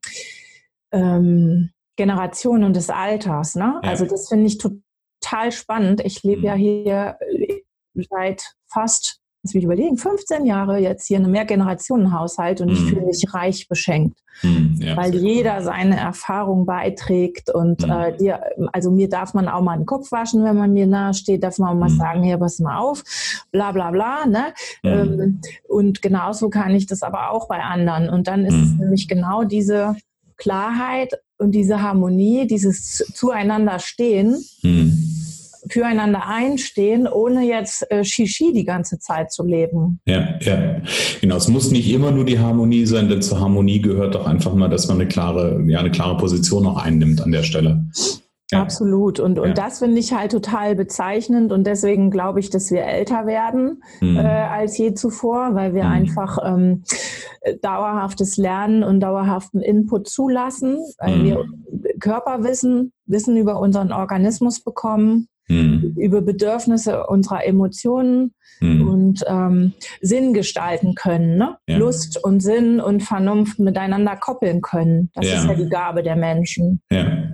ähm, 0.91 1.69
Generation 1.97 2.65
und 2.65 2.75
des 2.77 2.91
Alters. 2.91 3.55
Ne? 3.55 3.81
Ja. 3.83 3.89
Also 3.89 4.07
das 4.07 4.29
finde 4.29 4.47
ich 4.47 4.59
total 4.59 5.53
spannend. 5.53 6.05
Ich 6.05 6.23
lebe 6.23 6.41
mhm. 6.41 6.47
ja 6.47 6.55
hier 6.55 7.17
äh, 7.21 7.63
seit 8.11 8.55
fast, 8.67 9.21
muss 9.43 9.55
ich 9.55 9.65
überlegen, 9.65 9.97
15 9.97 10.47
Jahre 10.47 10.79
jetzt 10.79 11.07
hier 11.07 11.19
in 11.19 11.25
einem 11.25 11.33
Mehrgenerationenhaushalt 11.33 12.61
und 12.61 12.69
mhm. 12.69 12.75
ich 12.75 12.81
fühle 12.81 13.03
mich 13.03 13.35
reich 13.35 13.69
beschenkt, 13.69 14.19
mhm. 14.43 14.79
ja, 14.81 14.97
weil 14.97 15.15
jeder 15.15 15.59
cool. 15.59 15.63
seine 15.63 16.01
Erfahrung 16.01 16.67
beiträgt 16.67 17.51
und 17.51 17.87
mhm. 17.87 17.91
äh, 17.91 18.17
dir, 18.17 18.43
also 18.73 18.91
mir 18.91 19.09
darf 19.09 19.35
man 19.35 19.49
auch 19.49 19.61
mal 19.61 19.77
den 19.77 19.87
Kopf 19.87 20.11
waschen, 20.11 20.45
wenn 20.45 20.57
man 20.57 20.73
mir 20.73 20.87
nahe 20.87 21.15
steht, 21.15 21.45
darf 21.45 21.59
man 21.59 21.69
auch 21.69 21.79
mal 21.79 21.91
mhm. 21.91 21.97
sagen, 21.97 22.23
hier, 22.23 22.39
pass 22.39 22.59
mal 22.59 22.79
auf, 22.79 23.05
bla 23.53 23.71
bla 23.73 23.91
bla. 23.91 24.27
Ne? 24.27 24.55
Mhm. 24.83 24.91
Ähm, 24.91 25.41
und 25.69 26.03
genauso 26.03 26.49
kann 26.49 26.75
ich 26.75 26.87
das 26.87 27.03
aber 27.03 27.31
auch 27.31 27.47
bei 27.47 27.61
anderen. 27.61 28.09
Und 28.09 28.27
dann 28.27 28.45
ist 28.47 28.55
es 28.55 28.79
nämlich 28.79 29.09
genau 29.09 29.45
diese 29.45 29.95
Klarheit 30.37 31.13
und 31.39 31.53
diese 31.53 31.83
Harmonie, 31.83 32.47
dieses 32.47 33.05
Zueinander 33.15 33.79
stehen, 33.79 34.37
hm. 34.61 34.99
füreinander 35.69 36.27
einstehen, 36.27 37.07
ohne 37.07 37.47
jetzt 37.47 37.91
äh, 37.91 38.05
Shishi 38.05 38.53
die 38.53 38.65
ganze 38.65 38.99
Zeit 38.99 39.33
zu 39.33 39.45
leben. 39.45 40.01
Ja, 40.07 40.39
ja. 40.41 40.81
Genau, 41.21 41.37
es 41.37 41.49
muss 41.49 41.71
nicht 41.71 41.91
immer 41.91 42.11
nur 42.11 42.25
die 42.25 42.39
Harmonie 42.39 42.87
sein, 42.87 43.09
denn 43.09 43.23
zur 43.23 43.41
Harmonie 43.41 43.81
gehört 43.81 44.15
doch 44.15 44.27
einfach 44.27 44.55
mal, 44.55 44.69
dass 44.69 44.89
man 44.89 45.01
eine 45.01 45.09
klare, 45.09 45.63
ja, 45.67 45.81
eine 45.81 45.91
klare 45.91 46.17
Position 46.17 46.67
auch 46.67 46.77
einnimmt 46.77 47.21
an 47.21 47.33
der 47.33 47.43
Stelle. 47.43 47.85
Ja. 48.53 48.61
Absolut. 48.61 49.21
Und, 49.21 49.39
und 49.39 49.49
ja. 49.49 49.55
das 49.55 49.79
finde 49.79 49.99
ich 49.99 50.13
halt 50.13 50.33
total 50.33 50.75
bezeichnend. 50.75 51.51
Und 51.51 51.67
deswegen 51.67 52.11
glaube 52.11 52.41
ich, 52.41 52.51
dass 52.51 52.71
wir 52.71 52.85
älter 52.85 53.27
werden 53.27 53.83
mhm. 54.01 54.17
äh, 54.17 54.21
als 54.21 54.77
je 54.77 54.95
zuvor, 54.95 55.55
weil 55.55 55.75
wir 55.75 55.85
mhm. 55.85 55.91
einfach 55.91 56.39
ähm, 56.45 56.85
dauerhaftes 57.63 58.37
Lernen 58.37 58.83
und 58.83 59.01
dauerhaften 59.01 59.61
Input 59.61 60.09
zulassen, 60.09 60.79
weil 60.99 61.17
mhm. 61.17 61.25
wir 61.25 61.45
Körperwissen, 62.01 62.93
Wissen 63.07 63.37
über 63.37 63.61
unseren 63.61 63.93
Organismus 63.93 64.63
bekommen, 64.63 65.29
mhm. 65.49 65.95
über 65.97 66.21
Bedürfnisse 66.21 67.07
unserer 67.07 67.47
Emotionen 67.47 68.35
mhm. 68.61 68.89
und 68.89 69.25
ähm, 69.27 69.73
Sinn 70.01 70.35
gestalten 70.35 70.95
können. 70.95 71.37
Ne? 71.37 71.57
Ja. 71.67 71.79
Lust 71.79 72.23
und 72.23 72.41
Sinn 72.41 72.81
und 72.81 73.03
Vernunft 73.03 73.59
miteinander 73.59 74.17
koppeln 74.17 74.61
können. 74.61 75.11
Das 75.15 75.27
ist 75.27 75.47
ja 75.47 75.55
die 75.55 75.69
Gabe 75.69 76.03
der 76.03 76.17
Menschen. 76.17 76.83
Ja. 76.91 77.34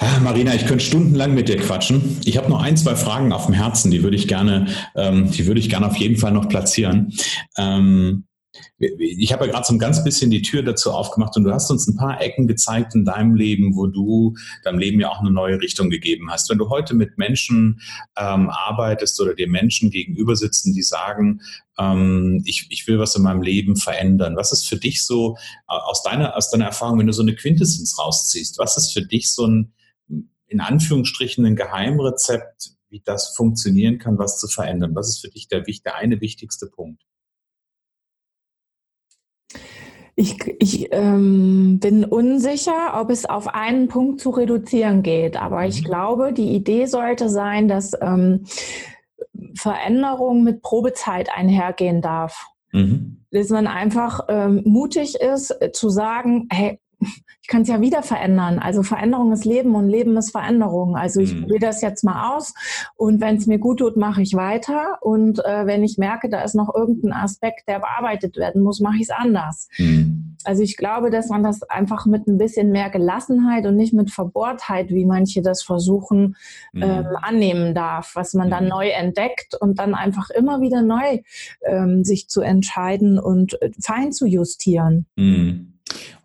Ah, 0.00 0.20
Marina, 0.20 0.54
ich 0.54 0.66
könnte 0.66 0.84
stundenlang 0.84 1.34
mit 1.34 1.48
dir 1.48 1.56
quatschen. 1.56 2.18
Ich 2.24 2.36
habe 2.36 2.50
noch 2.50 2.62
ein, 2.62 2.76
zwei 2.76 2.96
Fragen 2.96 3.32
auf 3.32 3.46
dem 3.46 3.54
Herzen, 3.54 3.90
die 3.90 4.02
würde 4.02 4.16
ich 4.16 4.28
gerne, 4.28 4.66
ähm, 4.94 5.30
die 5.30 5.46
würde 5.46 5.60
ich 5.60 5.70
gerne 5.70 5.86
auf 5.86 5.96
jeden 5.96 6.16
Fall 6.16 6.32
noch 6.32 6.48
platzieren. 6.48 7.12
Ähm, 7.56 8.24
ich 8.78 9.32
habe 9.32 9.46
ja 9.46 9.52
gerade 9.52 9.66
so 9.66 9.74
ein 9.74 9.78
ganz 9.78 10.02
bisschen 10.04 10.30
die 10.30 10.42
Tür 10.42 10.62
dazu 10.62 10.92
aufgemacht 10.92 11.36
und 11.36 11.44
du 11.44 11.52
hast 11.52 11.70
uns 11.70 11.86
ein 11.86 11.96
paar 11.96 12.20
Ecken 12.20 12.46
gezeigt 12.46 12.94
in 12.94 13.04
deinem 13.04 13.34
Leben, 13.34 13.76
wo 13.76 13.86
du 13.86 14.34
deinem 14.64 14.78
Leben 14.78 15.00
ja 15.00 15.10
auch 15.10 15.20
eine 15.20 15.30
neue 15.30 15.60
Richtung 15.60 15.88
gegeben 15.88 16.30
hast. 16.30 16.50
Wenn 16.50 16.58
du 16.58 16.68
heute 16.68 16.94
mit 16.94 17.16
Menschen 17.16 17.80
ähm, 18.16 18.50
arbeitest 18.50 19.20
oder 19.20 19.34
dir 19.34 19.48
Menschen 19.48 19.90
gegenüber 19.90 20.36
sitzen, 20.36 20.74
die 20.74 20.82
sagen, 20.82 21.40
ähm, 21.78 22.42
ich, 22.44 22.66
ich 22.70 22.86
will 22.86 22.98
was 22.98 23.14
in 23.14 23.22
meinem 23.22 23.42
Leben 23.42 23.76
verändern, 23.76 24.36
was 24.36 24.52
ist 24.52 24.68
für 24.68 24.76
dich 24.76 25.04
so 25.04 25.36
aus 25.66 26.02
deiner, 26.02 26.36
aus 26.36 26.50
deiner 26.50 26.66
Erfahrung, 26.66 26.98
wenn 26.98 27.06
du 27.06 27.12
so 27.12 27.22
eine 27.22 27.34
Quintessenz 27.34 27.98
rausziehst, 27.98 28.58
was 28.58 28.76
ist 28.76 28.92
für 28.92 29.02
dich 29.02 29.30
so 29.30 29.46
ein 29.46 29.72
in 30.46 30.60
Anführungsstrichen 30.60 31.44
ein 31.44 31.56
Geheimrezept, 31.56 32.72
wie 32.88 33.00
das 33.04 33.34
funktionieren 33.36 33.98
kann, 33.98 34.18
was 34.18 34.38
zu 34.38 34.48
verändern? 34.48 34.94
Was 34.94 35.08
ist 35.08 35.20
für 35.20 35.30
dich 35.30 35.48
der, 35.48 35.62
der 35.62 35.96
eine 35.96 36.20
wichtigste 36.20 36.66
Punkt? 36.66 37.02
Ich, 40.18 40.34
ich 40.58 40.88
ähm, 40.92 41.78
bin 41.78 42.04
unsicher, 42.06 42.98
ob 42.98 43.10
es 43.10 43.26
auf 43.26 43.48
einen 43.48 43.88
Punkt 43.88 44.20
zu 44.22 44.30
reduzieren 44.30 45.02
geht, 45.02 45.36
aber 45.36 45.60
mhm. 45.60 45.66
ich 45.66 45.84
glaube, 45.84 46.32
die 46.32 46.54
Idee 46.54 46.86
sollte 46.86 47.28
sein, 47.28 47.68
dass 47.68 47.92
ähm, 48.00 48.46
Veränderung 49.54 50.42
mit 50.42 50.62
Probezeit 50.62 51.28
einhergehen 51.30 52.00
darf. 52.00 52.46
Mhm. 52.72 53.26
Dass 53.30 53.50
man 53.50 53.66
einfach 53.66 54.20
ähm, 54.28 54.62
mutig 54.64 55.16
ist, 55.16 55.50
äh, 55.60 55.72
zu 55.72 55.90
sagen, 55.90 56.48
hey, 56.50 56.80
ich 57.46 57.48
kann 57.48 57.62
es 57.62 57.68
ja 57.68 57.80
wieder 57.80 58.02
verändern. 58.02 58.58
Also 58.58 58.82
Veränderung 58.82 59.32
ist 59.32 59.44
Leben 59.44 59.76
und 59.76 59.88
Leben 59.88 60.16
ist 60.16 60.32
Veränderung. 60.32 60.96
Also 60.96 61.20
ich 61.20 61.32
mhm. 61.32 61.42
probiere 61.42 61.60
das 61.60 61.80
jetzt 61.80 62.02
mal 62.02 62.34
aus 62.34 62.54
und 62.96 63.20
wenn 63.20 63.36
es 63.36 63.46
mir 63.46 63.58
gut 63.58 63.78
tut, 63.78 63.96
mache 63.96 64.20
ich 64.20 64.34
weiter. 64.34 64.98
Und 65.00 65.38
äh, 65.44 65.64
wenn 65.64 65.84
ich 65.84 65.96
merke, 65.96 66.28
da 66.28 66.42
ist 66.42 66.54
noch 66.54 66.74
irgendein 66.74 67.12
Aspekt, 67.12 67.68
der 67.68 67.78
bearbeitet 67.78 68.36
werden 68.36 68.62
muss, 68.62 68.80
mache 68.80 68.96
ich 68.96 69.02
es 69.02 69.10
anders. 69.10 69.68
Mhm. 69.78 70.36
Also 70.42 70.62
ich 70.62 70.76
glaube, 70.76 71.10
dass 71.10 71.28
man 71.28 71.42
das 71.44 71.62
einfach 71.62 72.06
mit 72.06 72.26
ein 72.26 72.38
bisschen 72.38 72.72
mehr 72.72 72.90
Gelassenheit 72.90 73.66
und 73.66 73.76
nicht 73.76 73.94
mit 73.94 74.10
Verbohrtheit, 74.10 74.90
wie 74.90 75.06
manche 75.06 75.42
das 75.42 75.62
versuchen, 75.62 76.36
mhm. 76.72 76.82
ähm, 76.82 77.06
annehmen 77.22 77.74
darf, 77.74 78.12
was 78.14 78.34
man 78.34 78.50
dann 78.50 78.64
mhm. 78.64 78.70
neu 78.70 78.88
entdeckt 78.88 79.54
und 79.60 79.78
dann 79.78 79.94
einfach 79.94 80.30
immer 80.30 80.60
wieder 80.60 80.82
neu 80.82 81.20
ähm, 81.64 82.04
sich 82.04 82.28
zu 82.28 82.40
entscheiden 82.40 83.20
und 83.20 83.60
äh, 83.62 83.70
fein 83.80 84.12
zu 84.12 84.26
justieren. 84.26 85.06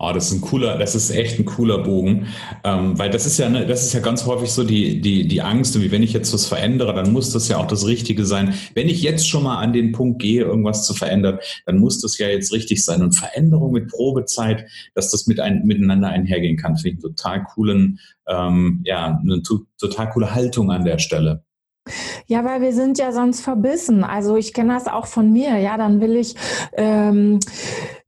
Oh, 0.03 0.11
das 0.13 0.31
ist 0.31 0.33
ein 0.33 0.41
cooler, 0.41 0.79
das 0.79 0.95
ist 0.95 1.11
echt 1.11 1.37
ein 1.37 1.45
cooler 1.45 1.83
Bogen, 1.83 2.25
ähm, 2.63 2.97
weil 2.97 3.11
das 3.11 3.27
ist 3.27 3.37
ja, 3.37 3.49
ne, 3.49 3.67
das 3.67 3.83
ist 3.83 3.93
ja 3.93 3.99
ganz 3.99 4.25
häufig 4.25 4.51
so 4.51 4.63
die, 4.63 4.99
die, 4.99 5.27
die 5.27 5.41
Angst, 5.43 5.79
wie 5.79 5.91
wenn 5.91 6.01
ich 6.01 6.11
jetzt 6.11 6.33
was 6.33 6.47
verändere, 6.47 6.95
dann 6.95 7.13
muss 7.13 7.31
das 7.31 7.47
ja 7.49 7.57
auch 7.57 7.67
das 7.67 7.85
Richtige 7.85 8.25
sein. 8.25 8.55
Wenn 8.73 8.89
ich 8.89 9.03
jetzt 9.03 9.29
schon 9.29 9.43
mal 9.43 9.59
an 9.59 9.73
den 9.73 9.91
Punkt 9.91 10.19
gehe, 10.19 10.41
irgendwas 10.41 10.87
zu 10.87 10.95
verändern, 10.95 11.37
dann 11.67 11.77
muss 11.77 12.01
das 12.01 12.17
ja 12.17 12.27
jetzt 12.27 12.51
richtig 12.51 12.83
sein. 12.83 13.03
Und 13.03 13.11
Veränderung 13.11 13.73
mit 13.73 13.89
Probezeit, 13.89 14.65
dass 14.95 15.11
das 15.11 15.27
mit 15.27 15.39
ein, 15.39 15.61
miteinander 15.65 16.07
einhergehen 16.07 16.57
kann, 16.57 16.77
finde 16.77 16.97
ich 16.97 17.05
einen 17.05 17.15
total 17.15 17.43
coolen, 17.43 17.99
ähm, 18.27 18.81
ja, 18.83 19.19
eine 19.21 19.43
total 19.43 20.09
coole 20.09 20.33
Haltung 20.33 20.71
an 20.71 20.83
der 20.83 20.97
Stelle. 20.97 21.43
Ja, 22.25 22.43
weil 22.43 22.61
wir 22.61 22.73
sind 22.73 22.97
ja 22.97 23.11
sonst 23.11 23.41
verbissen. 23.41 24.03
Also 24.03 24.35
ich 24.35 24.53
kenne 24.53 24.73
das 24.73 24.87
auch 24.87 25.05
von 25.05 25.31
mir. 25.31 25.57
Ja, 25.57 25.77
dann 25.77 25.99
will 26.01 26.15
ich 26.15 26.35
ähm, 26.73 27.39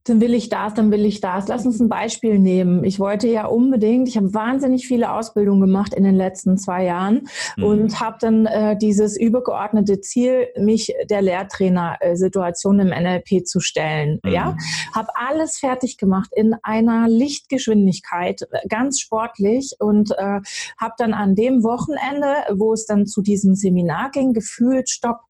dann 0.04 0.20
will 0.20 0.34
ich 0.34 0.50
das, 0.50 0.74
dann 0.74 0.90
will 0.90 1.06
ich 1.06 1.22
das. 1.22 1.48
Lass 1.48 1.64
uns 1.64 1.80
ein 1.80 1.88
Beispiel 1.88 2.38
nehmen. 2.38 2.84
Ich 2.84 3.00
wollte 3.00 3.26
ja 3.26 3.46
unbedingt, 3.46 4.06
ich 4.06 4.18
habe 4.18 4.34
wahnsinnig 4.34 4.86
viele 4.86 5.10
Ausbildungen 5.10 5.62
gemacht 5.62 5.94
in 5.94 6.04
den 6.04 6.14
letzten 6.14 6.58
zwei 6.58 6.84
Jahren 6.84 7.26
mhm. 7.56 7.64
und 7.64 8.00
habe 8.00 8.18
dann 8.20 8.44
äh, 8.44 8.76
dieses 8.76 9.18
übergeordnete 9.18 10.02
Ziel, 10.02 10.48
mich 10.58 10.92
der 11.08 11.22
Lehrtrainer-Situation 11.22 12.80
im 12.80 12.88
NLP 12.88 13.46
zu 13.46 13.60
stellen. 13.60 14.20
Mhm. 14.22 14.30
Ja, 14.30 14.56
habe 14.94 15.08
alles 15.14 15.58
fertig 15.58 15.96
gemacht 15.96 16.30
in 16.36 16.54
einer 16.62 17.08
Lichtgeschwindigkeit, 17.08 18.46
ganz 18.68 19.00
sportlich 19.00 19.76
und 19.78 20.10
äh, 20.12 20.40
habe 20.78 20.94
dann 20.98 21.14
an 21.14 21.34
dem 21.34 21.62
Wochenende, 21.62 22.26
wo 22.52 22.74
es 22.74 22.84
dann 22.84 23.06
zu 23.06 23.22
diesem 23.22 23.54
Seminar 23.54 24.10
ging, 24.10 24.34
gefühlt, 24.34 24.90
stopp, 24.90 25.20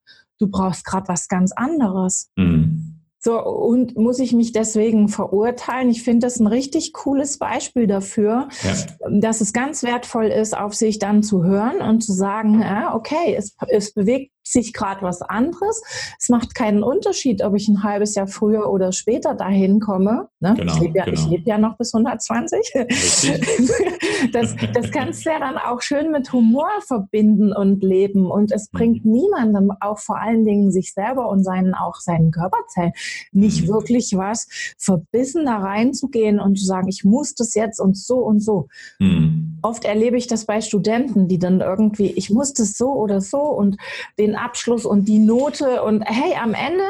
du 0.41 0.49
brauchst 0.49 0.85
gerade 0.85 1.07
was 1.07 1.29
ganz 1.29 1.53
anderes. 1.53 2.31
Mhm. 2.35 2.84
So, 3.27 3.43
und 3.43 3.97
muss 3.97 4.19
ich 4.19 4.35
mich 4.35 4.53
deswegen 4.53 5.09
verurteilen? 5.09 5.89
Ich 5.89 6.03
finde 6.03 6.27
das 6.27 6.41
ein 6.41 6.47
richtig 6.47 6.93
cooles 6.93 7.39
Beispiel 7.39 7.87
dafür, 7.87 8.51
ja. 8.63 9.09
dass 9.11 9.41
es 9.41 9.55
ganz 9.55 9.83
wertvoll 9.83 10.27
ist, 10.27 10.55
auf 10.55 10.75
sich 10.75 10.99
dann 10.99 11.23
zu 11.23 11.43
hören 11.43 11.81
und 11.81 12.03
zu 12.03 12.13
sagen, 12.13 12.61
ja, 12.61 12.95
okay, 12.95 13.35
es, 13.35 13.57
es 13.69 13.95
bewegt 13.95 14.31
sich 14.47 14.73
gerade 14.73 15.03
was 15.03 15.23
anderes. 15.23 15.83
Es 16.19 16.29
macht 16.29 16.55
keinen 16.55 16.83
Unterschied, 16.83 17.43
ob 17.43 17.57
ich 17.57 17.69
ein 17.69 17.83
halbes 17.83 18.15
Jahr 18.15 18.27
früher 18.27 18.71
oder 18.71 18.93
später 18.93 19.35
dahin 19.35 19.81
komme. 19.81 20.29
Ne? 20.41 20.55
Genau, 20.57 20.75
ich 20.75 20.81
lebe 20.81 20.99
ja, 20.99 21.05
genau. 21.07 21.29
leb 21.29 21.47
ja 21.47 21.59
noch 21.59 21.77
bis 21.77 21.95
120. 21.95 22.73
das, 24.33 24.55
das 24.75 24.91
kannst 24.91 25.25
du 25.25 25.31
ja 25.31 25.39
dann 25.39 25.57
auch 25.57 25.81
schön 25.81 26.11
mit 26.11 26.33
Humor 26.33 26.69
verbinden 26.87 27.53
und 27.53 27.83
leben. 27.83 28.31
Und 28.31 28.53
es 28.53 28.71
mhm. 28.71 28.79
bringt 28.79 29.05
niemandem, 29.05 29.73
auch 29.81 29.99
vor 29.99 30.21
allen 30.21 30.45
Dingen 30.45 30.71
sich 30.71 30.93
selber 30.93 31.29
und 31.29 31.43
seinen, 31.43 31.75
auch 31.75 31.97
seinen 31.97 32.31
Körperzellen, 32.31 32.93
nicht 33.33 33.63
mhm. 33.63 33.69
wirklich 33.69 34.13
was, 34.17 34.47
verbissen 34.79 35.47
da 35.47 35.59
reinzugehen 35.59 36.39
und 36.39 36.59
zu 36.59 36.67
sagen, 36.67 36.89
ich 36.89 37.05
muss 37.05 37.35
das 37.35 37.55
jetzt 37.55 37.81
und 37.81 37.97
so 37.97 38.19
und 38.19 38.41
so. 38.41 38.69
Mhm. 38.99 39.59
Oft 39.63 39.85
erlebe 39.85 40.19
ich 40.19 40.27
das 40.27 40.45
bei 40.45 40.61
Studenten, 40.61 41.29
die 41.29 41.39
dann 41.39 41.61
irgendwie, 41.61 42.11
ich 42.11 42.29
muss 42.31 42.53
das 42.53 42.77
so 42.77 42.93
oder 42.93 43.23
so 43.23 43.41
und 43.41 43.79
den 44.19 44.34
Abschluss 44.37 44.85
und 44.85 45.07
die 45.07 45.19
Note 45.19 45.83
und 45.83 46.03
hey, 46.03 46.35
am 46.41 46.55
Ende, 46.55 46.85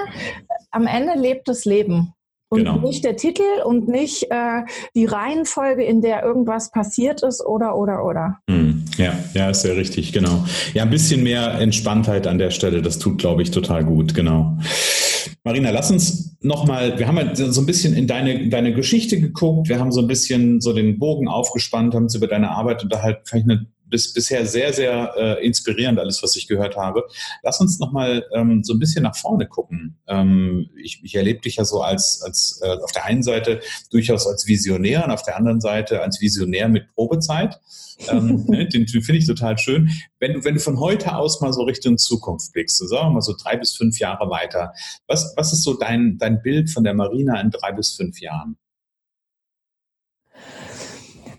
am 0.71 0.87
Ende 0.87 1.15
lebt 1.19 1.49
das 1.49 1.65
Leben. 1.65 2.13
Und 2.51 2.61
genau. 2.61 2.79
nicht 2.79 3.05
der 3.05 3.17
Titel 3.17 3.43
und 3.65 3.89
nicht 3.89 4.31
äh, 4.31 4.63
die 4.95 5.07
Reihenfolge, 5.07 5.83
in 5.83 6.03
der 6.03 6.23
irgendwas 6.23 6.71
passiert 6.71 7.23
ist 7.25 7.45
oder, 7.45 7.77
oder, 7.77 8.05
oder. 8.05 8.39
Hm. 8.49 8.85
Ja, 8.97 9.13
ja, 9.35 9.51
ist 9.51 9.63
sehr 9.63 9.77
richtig, 9.77 10.13
genau. 10.13 10.45
Ja, 10.73 10.85
ein 10.85 10.91
bisschen 10.91 11.25
mehr 11.25 11.55
Entspanntheit 11.55 12.29
an 12.29 12.39
der 12.39 12.51
Stelle, 12.51 12.81
das 12.81 12.99
tut, 12.99 13.19
glaube 13.19 13.43
ich, 13.43 13.51
total 13.51 13.85
gut, 13.85 14.15
genau. 14.15 14.57
Marina, 15.43 15.71
lass 15.71 15.91
uns 15.91 16.37
nochmal, 16.41 16.99
wir 16.99 17.09
haben 17.09 17.17
ja 17.17 17.35
so 17.35 17.61
ein 17.61 17.67
bisschen 17.67 17.95
in 17.95 18.07
deine, 18.07 18.49
deine 18.49 18.73
Geschichte 18.73 19.21
geguckt, 19.21 19.69
wir 19.69 19.81
haben 19.81 19.91
so 19.91 20.01
ein 20.01 20.07
bisschen 20.07 20.61
so 20.61 20.73
den 20.73 20.99
Bogen 20.99 21.29
aufgespannt, 21.29 21.95
haben 21.95 22.05
uns 22.05 22.15
über 22.15 22.29
deine 22.29 22.51
Arbeit 22.51 22.85
unterhalten, 22.85 23.23
vielleicht 23.25 23.51
eine 23.51 23.67
bis, 23.87 24.13
bisher 24.13 24.47
sehr, 24.47 24.73
sehr 24.73 25.15
äh, 25.17 25.47
inspirierend, 25.47 25.99
alles, 25.99 26.23
was 26.23 26.37
ich 26.37 26.49
gehört 26.49 26.77
habe. 26.77 27.05
Lass 27.43 27.61
uns 27.61 27.79
nochmal 27.79 28.25
ähm, 28.33 28.63
so 28.65 28.75
ein 28.75 28.79
bisschen 28.79 29.03
nach 29.03 29.17
vorne 29.17 29.47
gucken. 29.47 29.99
Ähm, 30.07 30.71
ich, 30.83 31.01
ich 31.03 31.15
erlebe 31.15 31.41
dich 31.41 31.57
ja 31.57 31.65
so 31.65 31.83
als, 31.83 32.23
als 32.23 32.61
äh, 32.63 32.69
auf 32.69 32.93
der 32.93 33.05
einen 33.05 33.23
Seite 33.23 33.61
durchaus 33.91 34.27
als 34.27 34.47
Visionär 34.47 35.05
und 35.05 35.11
auf 35.11 35.23
der 35.23 35.37
anderen 35.37 35.61
Seite 35.61 36.03
als 36.03 36.21
Visionär 36.21 36.69
mit 36.69 36.89
Probezeit. 36.95 37.61
ähm, 38.09 38.45
ne, 38.49 38.69
den, 38.69 38.87
den 38.87 39.03
finde 39.03 39.19
ich 39.19 39.27
total 39.27 39.59
schön. 39.59 39.91
Wenn 40.19 40.35
du, 40.35 40.45
wenn 40.45 40.55
du 40.55 40.61
von 40.61 40.81
heute 40.81 41.17
aus 41.17 41.41
mal 41.41 41.53
so 41.53 41.63
Richtung 41.63 41.99
Zukunft 41.99 42.53
blickst, 42.53 42.79
so 42.79 42.87
sagen 42.87 43.09
wir 43.09 43.15
mal 43.15 43.21
so 43.21 43.35
drei 43.41 43.57
bis 43.57 43.77
fünf 43.77 43.99
Jahre 43.99 44.31
weiter, 44.31 44.73
was, 45.07 45.35
was 45.37 45.53
ist 45.53 45.63
so 45.63 45.75
dein, 45.75 46.19
dein 46.19 46.43
Bild 46.43 46.71
von 46.71 46.85
der 46.85 46.95
Marina 46.95 47.41
in 47.41 47.51
drei 47.51 47.73
bis 47.73 47.93
fünf 47.93 48.21
Jahren? 48.21 48.57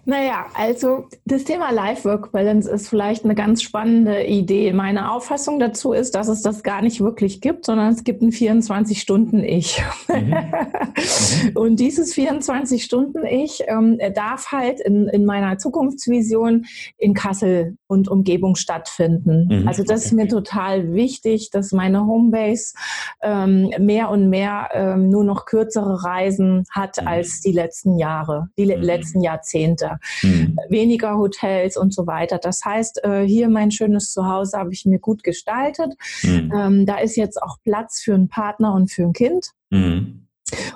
Naja, 0.07 0.45
also 0.53 1.07
das 1.25 1.45
Thema 1.45 1.71
Life-Work-Balance 1.71 2.69
ist 2.69 2.89
vielleicht 2.89 3.25
eine 3.25 3.33
ganz 3.33 3.63
spannende 3.63 4.23
Idee. 4.23 4.71
Meine 4.71 5.11
Auffassung 5.11 5.59
dazu 5.59 5.93
ist, 5.93 6.13
dass 6.13 6.27
es 6.27 6.43
das 6.43 6.61
gar 6.61 6.83
nicht 6.83 7.01
wirklich 7.01 7.41
gibt, 7.41 7.65
sondern 7.65 7.91
es 7.91 8.03
gibt 8.03 8.21
ein 8.21 8.29
24-Stunden-Ich. 8.31 9.83
Mhm. 10.07 10.35
und 11.55 11.79
dieses 11.79 12.13
24-Stunden-Ich 12.13 13.63
ähm, 13.67 13.97
darf 14.13 14.51
halt 14.51 14.79
in, 14.79 15.07
in 15.07 15.25
meiner 15.25 15.57
Zukunftsvision 15.57 16.65
in 16.99 17.15
Kassel 17.15 17.75
und 17.87 18.07
Umgebung 18.07 18.55
stattfinden. 18.55 19.47
Mhm. 19.49 19.67
Also 19.67 19.83
das 19.83 20.05
ist 20.05 20.11
mir 20.11 20.27
total 20.27 20.93
wichtig, 20.93 21.49
dass 21.49 21.71
meine 21.71 22.05
Homebase 22.05 22.75
ähm, 23.23 23.71
mehr 23.79 24.11
und 24.11 24.29
mehr 24.29 24.69
ähm, 24.73 25.09
nur 25.09 25.23
noch 25.23 25.45
kürzere 25.45 26.03
Reisen 26.03 26.65
hat 26.69 27.01
mhm. 27.01 27.07
als 27.07 27.41
die 27.41 27.53
letzten 27.53 27.97
Jahre, 27.97 28.49
die 28.55 28.65
mhm. 28.65 28.83
letzten 28.83 29.21
Jahrzehnte 29.21 29.94
mhm. 30.21 30.57
weniger 30.69 31.17
Hotels 31.17 31.77
und 31.77 31.93
so 31.93 32.07
weiter. 32.07 32.37
Das 32.37 32.63
heißt, 32.63 33.03
äh, 33.03 33.23
hier 33.23 33.49
mein 33.49 33.71
schönes 33.71 34.11
Zuhause 34.11 34.57
habe 34.57 34.73
ich 34.73 34.85
mir 34.85 34.99
gut 34.99 35.23
gestaltet. 35.23 35.93
Mhm. 36.23 36.85
Da 36.85 36.97
ist 36.97 37.15
jetzt 37.15 37.41
auch 37.41 37.57
Platz 37.63 38.01
für 38.01 38.13
einen 38.13 38.29
Partner 38.29 38.73
und 38.73 38.91
für 38.91 39.03
ein 39.03 39.13
Kind. 39.13 39.51
Mhm. 39.69 40.25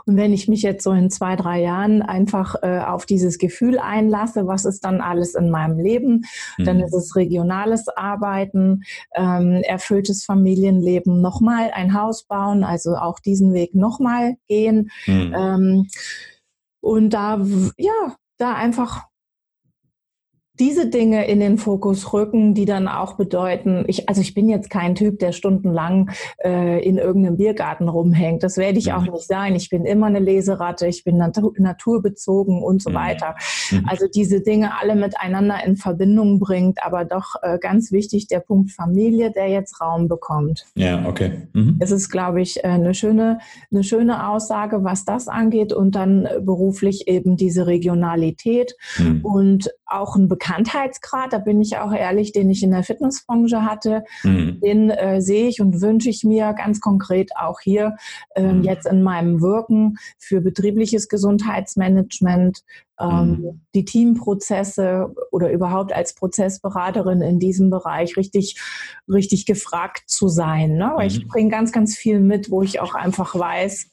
Und 0.05 0.17
wenn 0.17 0.33
ich 0.33 0.47
mich 0.47 0.63
jetzt 0.63 0.83
so 0.83 0.91
in 0.91 1.09
zwei, 1.09 1.35
drei 1.35 1.61
Jahren 1.61 2.01
einfach 2.01 2.55
äh, 2.63 2.79
auf 2.79 3.05
dieses 3.05 3.37
Gefühl 3.37 3.77
einlasse, 3.77 4.47
was 4.47 4.65
ist 4.65 4.83
dann 4.83 5.01
alles 5.01 5.35
in 5.35 5.51
meinem 5.51 5.79
Leben, 5.79 6.25
mhm. 6.57 6.63
dann 6.63 6.79
ist 6.79 6.93
es 6.93 7.15
regionales 7.15 7.87
Arbeiten, 7.89 8.83
ähm, 9.13 9.61
erfülltes 9.63 10.25
Familienleben, 10.25 11.21
nochmal 11.21 11.71
ein 11.73 11.93
Haus 11.93 12.23
bauen, 12.23 12.63
also 12.63 12.95
auch 12.95 13.19
diesen 13.19 13.53
Weg 13.53 13.75
nochmal 13.75 14.37
gehen. 14.47 14.89
Mhm. 15.05 15.35
Ähm, 15.37 15.87
und 16.81 17.11
da, 17.11 17.39
ja, 17.77 18.15
da 18.37 18.53
einfach 18.55 19.08
diese 20.59 20.89
Dinge 20.89 21.25
in 21.27 21.39
den 21.39 21.57
Fokus 21.57 22.11
rücken, 22.11 22.53
die 22.53 22.65
dann 22.65 22.89
auch 22.89 23.13
bedeuten, 23.13 23.85
ich, 23.87 24.09
also 24.09 24.19
ich 24.19 24.33
bin 24.33 24.49
jetzt 24.49 24.69
kein 24.69 24.93
Typ, 24.93 25.19
der 25.19 25.31
stundenlang 25.31 26.11
äh, 26.43 26.85
in 26.85 26.97
irgendeinem 26.97 27.37
Biergarten 27.37 27.87
rumhängt. 27.87 28.43
Das 28.43 28.57
werde 28.57 28.77
ich 28.77 28.91
auch 28.91 29.05
mhm. 29.05 29.13
nicht 29.13 29.27
sein. 29.27 29.55
Ich 29.55 29.69
bin 29.69 29.85
immer 29.85 30.07
eine 30.07 30.19
Leseratte, 30.19 30.87
ich 30.87 31.05
bin 31.05 31.15
natur, 31.17 31.53
naturbezogen 31.57 32.61
und 32.61 32.81
so 32.81 32.89
mhm. 32.89 32.95
weiter. 32.95 33.35
Mhm. 33.71 33.85
Also 33.87 34.07
diese 34.13 34.41
Dinge 34.41 34.77
alle 34.79 34.95
miteinander 34.95 35.63
in 35.65 35.77
Verbindung 35.77 36.39
bringt, 36.39 36.83
aber 36.83 37.05
doch 37.05 37.35
äh, 37.41 37.57
ganz 37.57 37.93
wichtig 37.93 38.27
der 38.27 38.41
Punkt 38.41 38.71
Familie, 38.71 39.31
der 39.31 39.47
jetzt 39.47 39.79
Raum 39.79 40.09
bekommt. 40.09 40.65
Ja, 40.75 41.07
okay. 41.07 41.47
Mhm. 41.53 41.77
Es 41.79 41.91
ist, 41.91 42.09
glaube 42.09 42.41
ich, 42.41 42.63
äh, 42.65 42.67
eine 42.67 42.93
schöne, 42.93 43.39
eine 43.71 43.83
schöne 43.85 44.27
Aussage, 44.27 44.83
was 44.83 45.05
das 45.05 45.29
angeht 45.29 45.71
und 45.71 45.95
dann 45.95 46.27
beruflich 46.41 47.07
eben 47.07 47.37
diese 47.37 47.65
Regionalität 47.65 48.75
und 49.23 49.69
auch 49.85 50.15
ein 50.15 50.27
Bekanntheit 50.27 50.48
Bekanntheitsgrad, 50.49 51.33
da 51.33 51.37
bin 51.37 51.61
ich 51.61 51.77
auch 51.77 51.93
ehrlich, 51.93 52.31
den 52.31 52.49
ich 52.49 52.63
in 52.63 52.71
der 52.71 52.83
Fitnessbranche 52.83 53.63
hatte, 53.63 54.03
mhm. 54.23 54.59
den 54.61 54.89
äh, 54.89 55.21
sehe 55.21 55.47
ich 55.47 55.61
und 55.61 55.81
wünsche 55.81 56.09
ich 56.09 56.23
mir 56.23 56.53
ganz 56.53 56.81
konkret 56.81 57.31
auch 57.37 57.59
hier 57.59 57.95
äh, 58.35 58.41
mhm. 58.41 58.63
jetzt 58.63 58.87
in 58.87 59.03
meinem 59.03 59.41
Wirken 59.41 59.97
für 60.17 60.41
betriebliches 60.41 61.07
Gesundheitsmanagement, 61.07 62.63
ähm, 62.99 63.09
mhm. 63.09 63.61
die 63.75 63.85
Teamprozesse 63.85 65.13
oder 65.31 65.51
überhaupt 65.51 65.93
als 65.93 66.15
Prozessberaterin 66.15 67.21
in 67.21 67.39
diesem 67.39 67.69
Bereich 67.69 68.17
richtig, 68.17 68.59
richtig 69.07 69.45
gefragt 69.45 70.03
zu 70.07 70.27
sein. 70.27 70.75
Ne? 70.77 70.91
Weil 70.95 71.07
ich 71.07 71.23
mhm. 71.23 71.27
bringe 71.27 71.49
ganz, 71.49 71.71
ganz 71.71 71.95
viel 71.95 72.19
mit, 72.19 72.49
wo 72.49 72.63
ich 72.63 72.79
auch 72.79 72.95
einfach 72.95 73.37
weiß, 73.37 73.89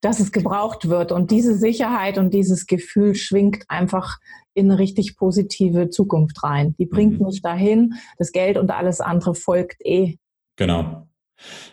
dass 0.00 0.20
es 0.20 0.32
gebraucht 0.32 0.90
wird. 0.90 1.12
Und 1.12 1.30
diese 1.30 1.56
Sicherheit 1.56 2.18
und 2.18 2.34
dieses 2.34 2.66
Gefühl 2.66 3.14
schwingt 3.14 3.64
einfach 3.68 4.18
in 4.54 4.70
eine 4.70 4.78
richtig 4.78 5.16
positive 5.16 5.90
Zukunft 5.90 6.42
rein. 6.42 6.74
Die 6.78 6.86
bringt 6.86 7.20
mhm. 7.20 7.26
mich 7.26 7.42
dahin. 7.42 7.94
Das 8.18 8.32
Geld 8.32 8.56
und 8.56 8.70
alles 8.70 9.00
andere 9.00 9.34
folgt 9.34 9.84
eh. 9.84 10.16
Genau. 10.56 11.08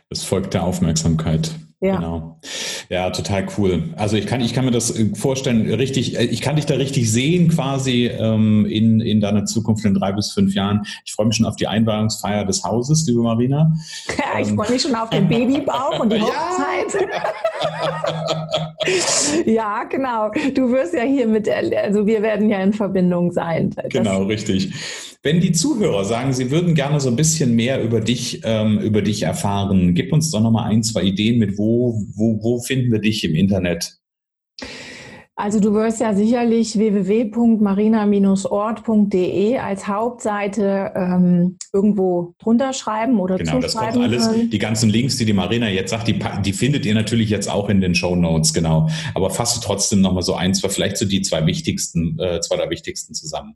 Es 0.09 0.23
folgt 0.23 0.53
der 0.53 0.63
Aufmerksamkeit. 0.63 1.55
Ja. 1.81 1.95
Genau. 1.95 2.39
Ja, 2.89 3.09
total 3.09 3.47
cool. 3.57 3.83
Also 3.95 4.17
ich 4.17 4.27
kann, 4.27 4.39
ich 4.41 4.53
kann 4.53 4.65
mir 4.65 4.71
das 4.71 4.95
äh, 4.95 5.15
vorstellen, 5.15 5.67
richtig, 5.73 6.19
äh, 6.19 6.25
ich 6.25 6.41
kann 6.41 6.57
dich 6.57 6.67
da 6.67 6.75
richtig 6.75 7.11
sehen 7.11 7.49
quasi 7.49 8.05
ähm, 8.05 8.67
in, 8.67 8.99
in 8.99 9.19
deiner 9.19 9.45
Zukunft 9.45 9.83
in 9.85 9.95
drei 9.95 10.11
bis 10.11 10.31
fünf 10.31 10.53
Jahren. 10.53 10.83
Ich 11.05 11.13
freue 11.13 11.25
mich 11.25 11.37
schon 11.37 11.47
auf 11.47 11.55
die 11.55 11.67
Einweihungsfeier 11.67 12.45
des 12.45 12.63
Hauses, 12.63 13.07
liebe 13.07 13.21
Marina. 13.21 13.73
Ja, 14.09 14.39
ich 14.39 14.49
ähm. 14.49 14.57
freue 14.57 14.71
mich 14.71 14.83
schon 14.83 14.93
auf 14.93 15.09
den 15.09 15.27
Babybauch 15.29 15.99
und 16.01 16.13
die 16.13 16.21
Hochzeit. 16.21 17.07
ja, 19.45 19.83
genau. 19.85 20.29
Du 20.53 20.71
wirst 20.71 20.93
ja 20.93 21.01
hier 21.01 21.25
mit, 21.25 21.49
also 21.49 22.05
wir 22.05 22.21
werden 22.21 22.47
ja 22.47 22.59
in 22.59 22.73
Verbindung 22.73 23.31
sein. 23.31 23.71
Das 23.71 23.89
genau, 23.89 24.23
richtig. 24.23 24.71
Wenn 25.23 25.39
die 25.39 25.51
Zuhörer 25.51 26.03
sagen, 26.03 26.33
sie 26.33 26.49
würden 26.49 26.73
gerne 26.73 26.99
so 26.99 27.09
ein 27.09 27.15
bisschen 27.15 27.55
mehr 27.55 27.83
über 27.83 28.01
dich, 28.01 28.41
ähm, 28.43 28.79
über 28.79 29.03
dich 29.03 29.21
erfahren, 29.21 29.93
gib 29.93 30.11
uns 30.11 30.31
doch 30.31 30.41
nochmal 30.41 30.71
ein, 30.71 30.81
zwei 30.81 31.03
Ideen 31.03 31.37
mit, 31.37 31.59
wo, 31.59 32.03
wo, 32.15 32.41
wo 32.41 32.59
finden 32.59 32.91
wir 32.91 32.97
dich 32.99 33.23
im 33.23 33.35
Internet? 33.35 33.99
Also 35.35 35.59
du 35.59 35.73
wirst 35.73 36.01
ja 36.01 36.13
sicherlich 36.13 36.77
www.marina-ort.de 36.77 39.57
als 39.57 39.87
Hauptseite 39.87 40.91
ähm, 40.95 41.57
irgendwo 41.73 42.35
drunter 42.37 42.73
schreiben 42.73 43.19
oder 43.19 43.37
Genau, 43.37 43.59
das 43.59 43.75
kommt 43.75 43.97
alles. 43.97 44.27
Können. 44.27 44.49
Die 44.49 44.59
ganzen 44.59 44.89
Links, 44.89 45.17
die 45.17 45.25
die 45.25 45.33
Marina 45.33 45.69
jetzt 45.69 45.91
sagt, 45.91 46.07
die, 46.07 46.19
die 46.45 46.53
findet 46.53 46.85
ihr 46.85 46.93
natürlich 46.93 47.29
jetzt 47.29 47.49
auch 47.49 47.69
in 47.69 47.81
den 47.81 47.95
Show 47.95 48.15
Notes, 48.15 48.53
genau. 48.53 48.87
Aber 49.15 49.31
fasse 49.31 49.61
trotzdem 49.63 50.01
nochmal 50.01 50.23
so 50.23 50.35
ein, 50.35 50.53
zwei, 50.53 50.69
vielleicht 50.69 50.97
so 50.97 51.05
die 51.05 51.21
zwei 51.21 51.45
wichtigsten, 51.45 52.19
äh, 52.19 52.39
zwei 52.41 52.57
der 52.57 52.69
wichtigsten 52.69 53.15
zusammen. 53.15 53.55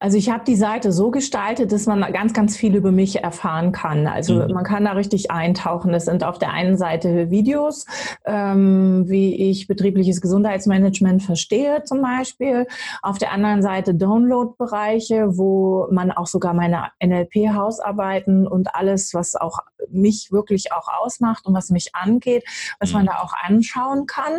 Also 0.00 0.16
ich 0.16 0.30
habe 0.30 0.44
die 0.44 0.56
Seite 0.56 0.92
so 0.92 1.10
gestaltet, 1.10 1.72
dass 1.72 1.86
man 1.86 2.00
ganz, 2.12 2.32
ganz 2.32 2.56
viel 2.56 2.76
über 2.76 2.92
mich 2.92 3.22
erfahren 3.22 3.72
kann. 3.72 4.06
Also 4.06 4.34
mhm. 4.34 4.52
man 4.52 4.64
kann 4.64 4.84
da 4.84 4.92
richtig 4.92 5.30
eintauchen. 5.30 5.92
Das 5.92 6.04
sind 6.04 6.22
auf 6.22 6.38
der 6.38 6.52
einen 6.52 6.76
Seite 6.76 7.30
Videos, 7.30 7.84
ähm, 8.24 9.08
wie 9.08 9.50
ich 9.50 9.66
betriebliches 9.66 10.20
Gesundheitsmanagement 10.20 11.22
verstehe 11.22 11.82
zum 11.82 12.00
Beispiel. 12.02 12.66
Auf 13.02 13.18
der 13.18 13.32
anderen 13.32 13.62
Seite 13.62 13.94
Download-Bereiche, 13.94 15.36
wo 15.36 15.88
man 15.90 16.12
auch 16.12 16.26
sogar 16.26 16.54
meine 16.54 16.90
NLP-Hausarbeiten 17.02 18.46
und 18.46 18.74
alles, 18.74 19.14
was 19.14 19.34
auch 19.34 19.58
mich 19.90 20.30
wirklich 20.30 20.72
auch 20.72 20.88
ausmacht 21.00 21.46
und 21.46 21.54
was 21.54 21.70
mich 21.70 21.94
angeht, 21.94 22.44
was 22.78 22.92
man 22.92 23.02
mhm. 23.02 23.06
da 23.06 23.18
auch 23.20 23.32
anschauen 23.42 24.06
kann. 24.06 24.38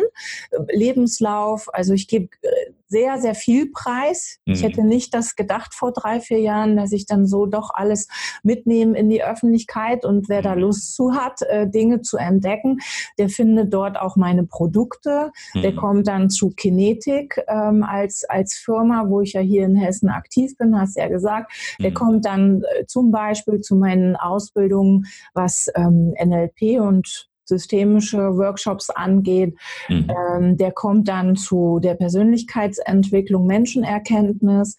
Lebenslauf, 0.70 1.72
also 1.74 1.92
ich 1.92 2.08
gebe 2.08 2.28
äh, 2.42 2.72
sehr, 2.90 3.18
sehr 3.18 3.34
viel 3.34 3.70
Preis. 3.70 4.38
Mhm. 4.44 4.52
Ich 4.52 4.62
hätte 4.62 4.82
nicht 4.84 5.14
das 5.14 5.36
gedacht 5.36 5.74
vor 5.74 5.92
drei, 5.92 6.20
vier 6.20 6.40
Jahren, 6.40 6.76
dass 6.76 6.92
ich 6.92 7.06
dann 7.06 7.24
so 7.24 7.46
doch 7.46 7.70
alles 7.72 8.08
mitnehme 8.42 8.98
in 8.98 9.08
die 9.08 9.22
Öffentlichkeit 9.22 10.04
und 10.04 10.28
wer 10.28 10.42
da 10.42 10.54
mhm. 10.54 10.62
Lust 10.62 10.94
zu 10.94 11.14
hat, 11.14 11.40
äh, 11.42 11.68
Dinge 11.68 12.02
zu 12.02 12.16
entdecken, 12.16 12.78
der 13.18 13.28
findet 13.28 13.72
dort 13.72 13.98
auch 13.98 14.16
meine 14.16 14.44
Produkte. 14.44 15.30
Mhm. 15.54 15.62
Der 15.62 15.74
kommt 15.74 16.08
dann 16.08 16.30
zu 16.30 16.50
Kinetik 16.50 17.40
ähm, 17.46 17.84
als, 17.84 18.24
als 18.24 18.54
Firma, 18.56 19.04
wo 19.06 19.20
ich 19.20 19.34
ja 19.34 19.40
hier 19.40 19.64
in 19.64 19.76
Hessen 19.76 20.08
aktiv 20.08 20.56
bin, 20.58 20.78
hast 20.78 20.96
du 20.96 21.00
ja 21.00 21.08
gesagt. 21.08 21.52
Der 21.80 21.90
mhm. 21.90 21.94
kommt 21.94 22.26
dann 22.26 22.62
äh, 22.62 22.86
zum 22.86 23.12
Beispiel 23.12 23.60
zu 23.60 23.76
meinen 23.76 24.16
Ausbildungen, 24.16 25.06
was 25.32 25.68
ähm, 25.76 26.12
NLP 26.20 26.80
und 26.80 27.29
systemische 27.50 28.36
Workshops 28.36 28.88
angeht. 28.88 29.54
Mhm. 29.88 30.08
Ähm, 30.08 30.56
der 30.56 30.72
kommt 30.72 31.08
dann 31.08 31.36
zu 31.36 31.78
der 31.80 31.94
Persönlichkeitsentwicklung, 31.94 33.46
Menschenerkenntnis 33.46 34.76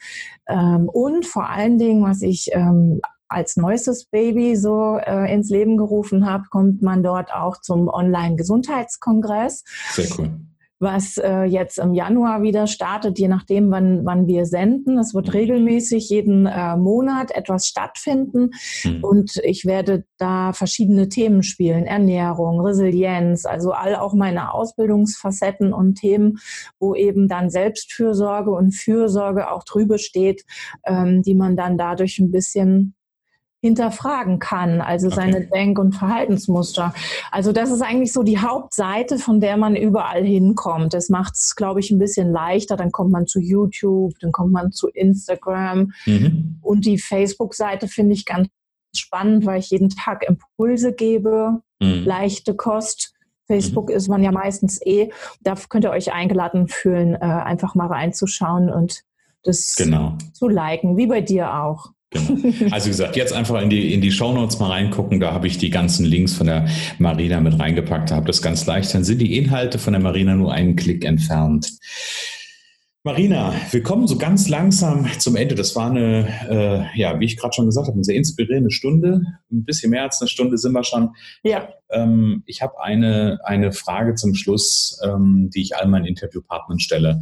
ähm, 0.48 0.90
und 0.90 1.26
vor 1.26 1.50
allen 1.50 1.78
Dingen, 1.78 2.04
was 2.04 2.24
ich 2.24 2.50
ähm, 2.54 3.00
als 3.28 3.56
neuestes 3.56 4.06
Baby 4.06 4.56
so 4.56 4.98
äh, 4.98 5.32
ins 5.32 5.50
Leben 5.50 5.78
gerufen 5.78 6.26
habe, 6.26 6.46
kommt 6.50 6.82
man 6.82 7.04
dort 7.04 7.34
auch 7.34 7.62
zum 7.62 7.88
Online-Gesundheitskongress. 7.88 9.64
Sehr 9.94 10.08
cool 10.18 10.32
was 10.82 11.18
äh, 11.18 11.44
jetzt 11.44 11.78
im 11.78 11.94
Januar 11.94 12.42
wieder 12.42 12.66
startet, 12.66 13.20
je 13.20 13.28
nachdem, 13.28 13.70
wann, 13.70 14.04
wann 14.04 14.28
wir 14.28 14.46
senden. 14.46 14.98
Es 14.98 15.14
wird 15.14 15.34
regelmäßig 15.34 16.10
jeden 16.10 16.48
äh, 16.48 16.76
Monat 16.76 17.32
etwas 17.32 17.68
stattfinden 17.68 18.50
mhm. 18.84 19.04
und 19.04 19.38
ich 19.44 19.66
werde 19.66 20.06
da 20.18 20.54
verschiedene 20.54 21.08
Themen 21.08 21.44
spielen. 21.44 21.86
Ernährung, 21.86 22.60
Resilienz, 22.62 23.46
also 23.46 23.72
all 23.72 23.96
auch 23.96 24.16
meine 24.16 24.54
Ausbildungsfacetten 24.54 25.72
und 25.72 25.96
Themen, 25.96 26.40
wo 26.80 26.96
eben 26.96 27.28
dann 27.28 27.52
Selbstfürsorge 27.52 28.52
und 28.52 28.72
Fürsorge 28.72 29.52
auch 29.52 29.64
drüber 29.64 30.00
steht, 30.00 30.44
ähm, 30.86 31.22
die 31.22 31.36
man 31.36 31.56
dann 31.56 31.78
dadurch 31.78 32.18
ein 32.18 32.32
bisschen 32.32 32.96
hinterfragen 33.62 34.40
kann, 34.40 34.82
also 34.82 35.08
okay. 35.08 35.16
seine 35.16 35.42
Denk- 35.46 35.78
und 35.78 35.94
Verhaltensmuster. 35.94 36.94
Also 37.32 37.52
das 37.52 37.70
ist 37.70 37.82
eigentlich 37.82 38.12
so 38.12 38.24
die 38.24 38.40
Hauptseite, 38.40 39.20
von 39.20 39.40
der 39.40 39.56
man 39.56 39.76
überall 39.76 40.24
hinkommt. 40.26 40.94
Das 40.96 41.10
macht 41.10 41.36
es, 41.36 41.56
glaube 41.56 41.80
ich, 41.80 41.92
ein 41.92 42.00
bisschen 42.00 42.32
leichter. 42.32 42.76
Dann 42.76 42.92
kommt 42.92 43.12
man 43.12 43.28
zu 43.28 43.40
YouTube, 43.40 44.14
dann 44.20 44.32
kommt 44.32 44.52
man 44.52 44.72
zu 44.72 44.88
Instagram. 44.88 45.94
Mhm. 46.08 46.58
Und 46.62 46.86
die 46.88 46.98
Facebook-Seite 46.98 47.88
finde 47.88 48.14
ich 48.14 48.26
ganz 48.26 48.50
spannend, 48.96 49.46
weil 49.46 49.60
ich 49.60 49.70
jeden 49.70 49.90
Tag 49.90 50.24
Impulse 50.28 50.94
gebe, 50.94 51.62
mhm. 51.80 52.04
leichte 52.04 52.56
Kost. 52.56 53.14
Facebook 53.46 53.90
mhm. 53.90 53.96
ist 53.96 54.08
man 54.08 54.24
ja 54.24 54.32
meistens 54.32 54.82
eh. 54.84 55.12
Da 55.42 55.56
könnt 55.70 55.86
ihr 55.86 55.92
euch 55.92 56.12
eingeladen 56.14 56.68
fühlen, 56.68 57.14
äh, 57.14 57.20
einfach 57.20 57.76
mal 57.76 57.88
reinzuschauen 57.88 58.72
und 58.72 59.04
das 59.44 59.76
genau. 59.76 60.18
zu 60.34 60.48
liken, 60.48 60.98
wie 60.98 61.08
bei 61.08 61.22
dir 61.22 61.54
auch. 61.62 61.92
Genau. 62.12 62.42
Also 62.72 62.88
wie 62.88 62.92
gesagt, 62.92 63.16
jetzt 63.16 63.32
einfach 63.32 63.62
in 63.62 63.70
die, 63.70 63.94
in 63.94 64.02
die 64.02 64.12
Shownotes 64.12 64.60
mal 64.60 64.70
reingucken. 64.70 65.20
Da 65.20 65.32
habe 65.32 65.48
ich 65.48 65.58
die 65.58 65.70
ganzen 65.70 66.06
Links 66.06 66.34
von 66.34 66.46
der 66.46 66.68
Marina 67.00 67.40
mit 67.40 67.58
reingepackt. 67.58 68.12
Da 68.12 68.16
habt 68.18 68.28
das 68.30 68.42
ganz 68.42 68.66
leicht. 68.66 68.94
Dann 68.94 69.04
sind 69.04 69.20
die 69.20 69.38
Inhalte 69.38 69.80
von 69.80 69.94
der 69.94 70.02
Marina 70.02 70.36
nur 70.36 70.52
einen 70.52 70.76
Klick 70.76 71.06
entfernt. 71.06 71.72
Marina, 73.04 73.56
wir 73.72 73.82
kommen 73.82 74.06
so 74.08 74.18
ganz 74.18 74.48
langsam 74.48 75.08
zum 75.18 75.36
Ende. 75.36 75.56
Das 75.56 75.76
war 75.76 75.90
eine, 75.90 76.28
äh, 76.94 77.00
ja, 77.00 77.20
wie 77.20 77.26
ich 77.26 77.36
gerade 77.36 77.54
schon 77.54 77.66
gesagt 77.66 77.88
habe, 77.88 77.96
eine 77.96 78.04
sehr 78.04 78.16
inspirierende 78.16 78.70
Stunde. 78.70 79.24
Ein 79.52 79.64
bisschen 79.64 79.90
mehr 79.90 80.04
als 80.04 80.22
eine 80.22 80.28
Stunde 80.28 80.58
sind 80.58 80.74
wir 80.74 80.84
schon. 80.84 81.16
Ja. 81.44 81.70
Ähm, 81.90 82.44
ich 82.46 82.62
habe 82.62 82.80
eine, 82.80 83.40
eine 83.44 83.72
Frage 83.72 84.14
zum 84.14 84.36
Schluss, 84.36 85.00
ähm, 85.04 85.50
die 85.52 85.62
ich 85.62 85.76
all 85.78 85.88
meinen 85.88 86.06
Interviewpartnern 86.06 86.80
stelle. 86.80 87.22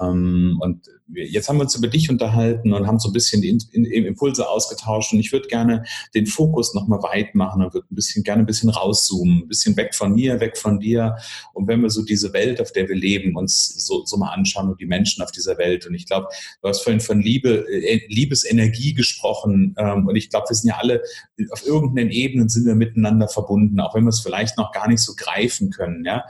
Ähm, 0.00 0.58
und 0.60 0.88
jetzt 1.12 1.48
haben 1.48 1.56
wir 1.56 1.62
uns 1.62 1.74
über 1.74 1.88
dich 1.88 2.08
unterhalten 2.10 2.72
und 2.72 2.86
haben 2.86 2.98
so 2.98 3.08
ein 3.08 3.12
bisschen 3.12 3.42
die 3.42 3.58
Impulse 3.96 4.48
ausgetauscht. 4.48 5.12
Und 5.12 5.20
ich 5.20 5.32
würde 5.32 5.48
gerne 5.48 5.84
den 6.14 6.26
Fokus 6.26 6.74
nochmal 6.74 7.02
weit 7.02 7.34
machen 7.34 7.64
und 7.64 7.74
würde 7.74 7.86
ein 7.90 7.94
bisschen, 7.94 8.22
gerne 8.22 8.42
ein 8.42 8.46
bisschen 8.46 8.70
rauszoomen, 8.70 9.42
ein 9.42 9.48
bisschen 9.48 9.76
weg 9.76 9.94
von 9.94 10.14
mir, 10.14 10.40
weg 10.40 10.56
von 10.56 10.78
dir. 10.78 11.16
Und 11.52 11.66
wenn 11.68 11.82
wir 11.82 11.90
so 11.90 12.02
diese 12.04 12.32
Welt, 12.32 12.60
auf 12.60 12.72
der 12.72 12.88
wir 12.88 12.96
leben, 12.96 13.36
uns 13.36 13.86
so, 13.86 14.04
so 14.04 14.16
mal 14.16 14.30
anschauen 14.30 14.70
und 14.70 14.80
die 14.80 14.86
Menschen 14.86 15.22
auf 15.22 15.32
dieser 15.32 15.58
Welt. 15.58 15.86
Und 15.86 15.94
ich 15.94 16.06
glaube, 16.06 16.28
du 16.62 16.68
hast 16.68 16.82
vorhin 16.82 17.00
von 17.00 17.20
Liebe, 17.20 17.66
äh, 17.68 18.00
Liebesenergie 18.08 18.94
gesprochen. 18.94 19.74
Ähm, 19.78 20.06
und 20.06 20.16
ich 20.16 20.30
glaube, 20.30 20.48
wir 20.48 20.56
sind 20.56 20.68
ja 20.68 20.76
alle 20.78 21.02
auf 21.50 21.66
irgendeinen 21.66 22.10
Ebenen 22.10 22.48
sind 22.48 22.66
wir 22.66 22.74
miteinander 22.74 23.28
verbunden, 23.28 23.80
auch 23.80 23.94
wenn 23.94 24.04
wir 24.04 24.10
es 24.10 24.20
vielleicht 24.20 24.58
noch 24.58 24.72
gar 24.72 24.88
nicht 24.88 25.00
so 25.00 25.14
greifen 25.16 25.70
können. 25.70 26.04
Ja. 26.04 26.24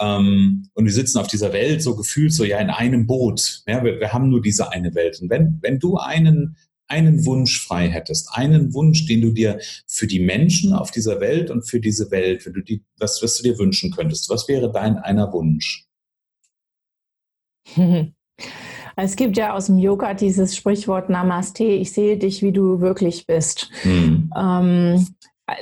Ähm, 0.00 0.68
und 0.74 0.84
wir 0.84 0.92
sitzen 0.92 1.18
auf 1.18 1.26
dieser 1.26 1.52
Welt 1.52 1.82
so 1.82 1.96
gefühlt 1.96 2.32
so 2.32 2.44
ja 2.44 2.58
in 2.58 2.70
einem 2.70 3.06
Boot. 3.06 3.62
Ja, 3.66 3.84
wir, 3.84 4.00
wir 4.00 4.12
haben 4.12 4.30
nur 4.30 4.42
diese 4.42 4.70
eine 4.70 4.94
Welt. 4.94 5.20
Und 5.20 5.30
wenn, 5.30 5.58
wenn 5.62 5.78
du 5.78 5.96
einen, 5.96 6.56
einen 6.88 7.24
Wunsch 7.26 7.64
frei 7.64 7.88
hättest, 7.88 8.30
einen 8.32 8.74
Wunsch, 8.74 9.06
den 9.06 9.20
du 9.22 9.30
dir 9.30 9.58
für 9.86 10.06
die 10.06 10.20
Menschen 10.20 10.72
auf 10.72 10.90
dieser 10.90 11.20
Welt 11.20 11.50
und 11.50 11.68
für 11.68 11.80
diese 11.80 12.10
Welt, 12.10 12.44
wenn 12.46 12.54
du 12.54 12.62
die, 12.62 12.82
was, 12.98 13.22
was 13.22 13.36
du 13.38 13.42
dir 13.42 13.58
wünschen 13.58 13.90
könntest, 13.90 14.28
was 14.28 14.48
wäre 14.48 14.70
dein 14.72 14.98
einer 14.98 15.32
Wunsch? 15.32 15.86
Es 18.94 19.16
gibt 19.16 19.38
ja 19.38 19.54
aus 19.54 19.66
dem 19.66 19.78
Yoga 19.78 20.12
dieses 20.14 20.54
Sprichwort 20.54 21.08
Namaste, 21.08 21.64
ich 21.64 21.92
sehe 21.92 22.18
dich, 22.18 22.42
wie 22.42 22.52
du 22.52 22.80
wirklich 22.80 23.26
bist. 23.26 23.70
Hm. 23.82 24.30
Ähm, 24.36 25.06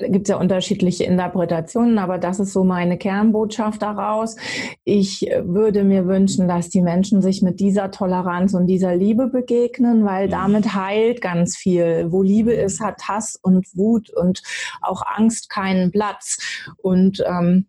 gibt 0.08 0.28
es 0.28 0.28
ja 0.28 0.36
unterschiedliche 0.36 1.04
Interpretationen, 1.04 1.98
aber 1.98 2.18
das 2.18 2.38
ist 2.38 2.52
so 2.52 2.64
meine 2.64 2.98
Kernbotschaft 2.98 3.82
daraus. 3.82 4.36
Ich 4.84 5.22
würde 5.42 5.84
mir 5.84 6.06
wünschen, 6.06 6.48
dass 6.48 6.68
die 6.68 6.82
Menschen 6.82 7.22
sich 7.22 7.42
mit 7.42 7.60
dieser 7.60 7.90
Toleranz 7.90 8.54
und 8.54 8.66
dieser 8.66 8.94
Liebe 8.94 9.28
begegnen, 9.28 10.04
weil 10.04 10.26
mhm. 10.26 10.30
damit 10.32 10.74
heilt 10.74 11.20
ganz 11.20 11.56
viel. 11.56 12.06
Wo 12.10 12.22
Liebe 12.22 12.52
ist, 12.52 12.80
hat 12.80 13.08
Hass 13.08 13.38
und 13.40 13.66
Wut 13.74 14.10
und 14.10 14.42
auch 14.82 15.02
Angst 15.16 15.48
keinen 15.48 15.90
Platz. 15.90 16.38
Und 16.78 17.24
ähm, 17.26 17.66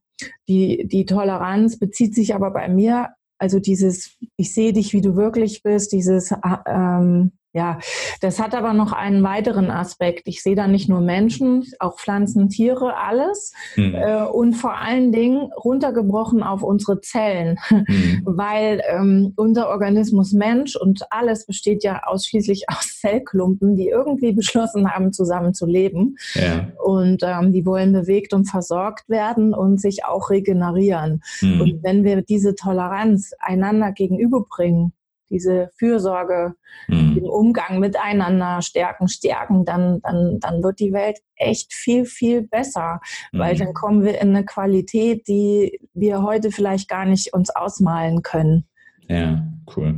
die, 0.47 0.87
die 0.87 1.05
Toleranz 1.05 1.79
bezieht 1.79 2.13
sich 2.13 2.35
aber 2.35 2.51
bei 2.51 2.67
mir, 2.67 3.09
also 3.37 3.59
dieses, 3.59 4.17
ich 4.37 4.53
sehe 4.53 4.73
dich, 4.73 4.93
wie 4.93 5.01
du 5.01 5.15
wirklich 5.15 5.63
bist, 5.63 5.93
dieses 5.93 6.31
äh, 6.31 6.37
ähm, 6.67 7.31
Ja, 7.53 7.79
das 8.21 8.39
hat 8.39 8.55
aber 8.55 8.71
noch 8.71 8.93
einen 8.93 9.23
weiteren 9.23 9.71
Aspekt. 9.71 10.21
Ich 10.25 10.41
sehe 10.41 10.55
da 10.55 10.67
nicht 10.67 10.87
nur 10.87 11.01
Menschen, 11.01 11.65
auch 11.79 11.99
Pflanzen, 11.99 12.47
Tiere, 12.47 12.95
alles. 12.95 13.53
Mhm. 13.75 13.95
Äh, 13.95 14.23
und 14.23 14.53
vor 14.53 14.77
allen 14.77 15.11
Dingen 15.11 15.51
runtergebrochen 15.51 16.43
auf 16.43 16.63
unsere 16.63 17.01
Zellen, 17.01 17.59
mhm. 17.69 18.21
weil 18.25 18.81
ähm, 18.87 19.33
unser 19.35 19.67
Organismus 19.67 20.31
Mensch 20.31 20.77
und 20.77 21.01
alles 21.11 21.45
besteht 21.45 21.83
ja 21.83 22.03
ausschließlich 22.05 22.69
aus 22.69 22.87
Zellklumpen, 23.01 23.75
die 23.75 23.89
irgendwie 23.89 24.31
beschlossen 24.31 24.89
haben, 24.89 25.11
zusammen 25.11 25.53
zu 25.53 25.65
leben. 25.65 26.15
Ja. 26.35 26.69
Und 26.81 27.21
ähm, 27.23 27.51
die 27.51 27.65
wollen 27.65 27.91
bewegt 27.91 28.33
und 28.33 28.45
versorgt 28.45 29.09
werden 29.09 29.53
und 29.53 29.81
sich 29.81 30.05
auch 30.05 30.29
regenerieren. 30.29 31.21
Mhm. 31.41 31.61
Und 31.61 31.83
wenn 31.83 32.05
wir 32.05 32.21
diese 32.21 32.55
Toleranz 32.55 33.31
einander 33.41 33.91
gegenüberbringen, 33.91 34.93
diese 35.31 35.71
Fürsorge, 35.77 36.53
mhm. 36.87 37.15
den 37.15 37.25
Umgang 37.25 37.79
miteinander 37.79 38.61
stärken, 38.61 39.07
stärken, 39.07 39.65
dann, 39.65 40.01
dann, 40.01 40.39
dann 40.39 40.61
wird 40.61 40.79
die 40.79 40.93
Welt 40.93 41.19
echt 41.35 41.73
viel, 41.73 42.05
viel 42.05 42.43
besser, 42.43 42.99
mhm. 43.31 43.39
weil 43.39 43.57
dann 43.57 43.73
kommen 43.73 44.03
wir 44.03 44.21
in 44.21 44.29
eine 44.29 44.45
Qualität, 44.45 45.27
die 45.27 45.79
wir 45.93 46.21
heute 46.21 46.51
vielleicht 46.51 46.87
gar 46.87 47.05
nicht 47.05 47.33
uns 47.33 47.49
ausmalen 47.49 48.21
können. 48.21 48.65
Ja, 49.07 49.43
cool. 49.75 49.97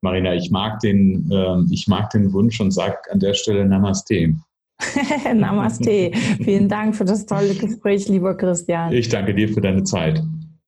Marina, 0.00 0.34
ich 0.34 0.50
mag 0.50 0.80
den, 0.80 1.30
äh, 1.30 1.72
ich 1.72 1.88
mag 1.88 2.10
den 2.10 2.32
Wunsch 2.32 2.60
und 2.60 2.70
sage 2.70 2.98
an 3.10 3.18
der 3.18 3.34
Stelle 3.34 3.64
Namaste. 3.64 4.34
Namaste. 5.34 6.12
Vielen 6.42 6.68
Dank 6.68 6.94
für 6.94 7.04
das 7.04 7.26
tolle 7.26 7.54
Gespräch, 7.54 8.08
lieber 8.08 8.36
Christian. 8.36 8.92
Ich 8.92 9.08
danke 9.08 9.34
dir 9.34 9.48
für 9.48 9.60
deine 9.60 9.82
Zeit. 9.82 10.22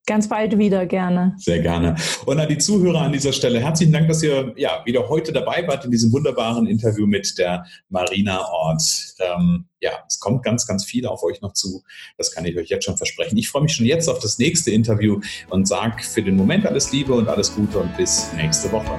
Ganz 0.07 0.29
bald 0.29 0.59
wieder, 0.59 0.87
gerne. 0.87 1.35
Sehr 1.39 1.61
gerne. 1.61 1.95
Und 2.27 2.41
an 2.41 2.49
die 2.49 2.59
Zuhörer 2.59 3.03
an 3.03 3.13
dieser 3.13 3.33
Stelle, 3.33 3.61
herzlichen 3.61 3.93
Dank, 3.93 4.09
dass 4.09 4.23
ihr 4.23 4.53
ja 4.57 4.83
wieder 4.85 5.09
heute 5.09 5.33
dabei 5.33 5.67
wart 5.69 5.85
in 5.85 5.91
diesem 5.91 6.13
wunderbaren 6.13 6.67
Interview 6.67 7.07
mit 7.07 7.39
der 7.39 7.65
Marina 7.91 8.45
Ort. 8.51 8.83
Ähm, 9.21 9.67
ja, 9.81 9.93
es 10.09 10.19
kommt 10.19 10.43
ganz, 10.43 10.67
ganz 10.67 10.85
viel 10.85 11.07
auf 11.07 11.23
euch 11.23 11.41
noch 11.43 11.53
zu. 11.53 11.83
Das 12.19 12.33
kann 12.33 12.45
ich 12.45 12.57
euch 12.57 12.69
jetzt 12.69 12.87
schon 12.87 12.97
versprechen. 12.97 13.37
Ich 13.37 13.49
freue 13.49 13.63
mich 13.63 13.73
schon 13.73 13.87
jetzt 13.87 14.09
auf 14.09 14.19
das 14.19 14.39
nächste 14.39 14.71
Interview 14.71 15.21
und 15.49 15.69
sage 15.69 16.03
für 16.03 16.23
den 16.23 16.37
Moment 16.37 16.67
alles 16.67 16.91
Liebe 16.93 17.13
und 17.15 17.29
alles 17.29 17.55
Gute 17.55 17.79
und 17.79 17.97
bis 17.97 18.33
nächste 18.35 18.73
Woche. 18.73 18.99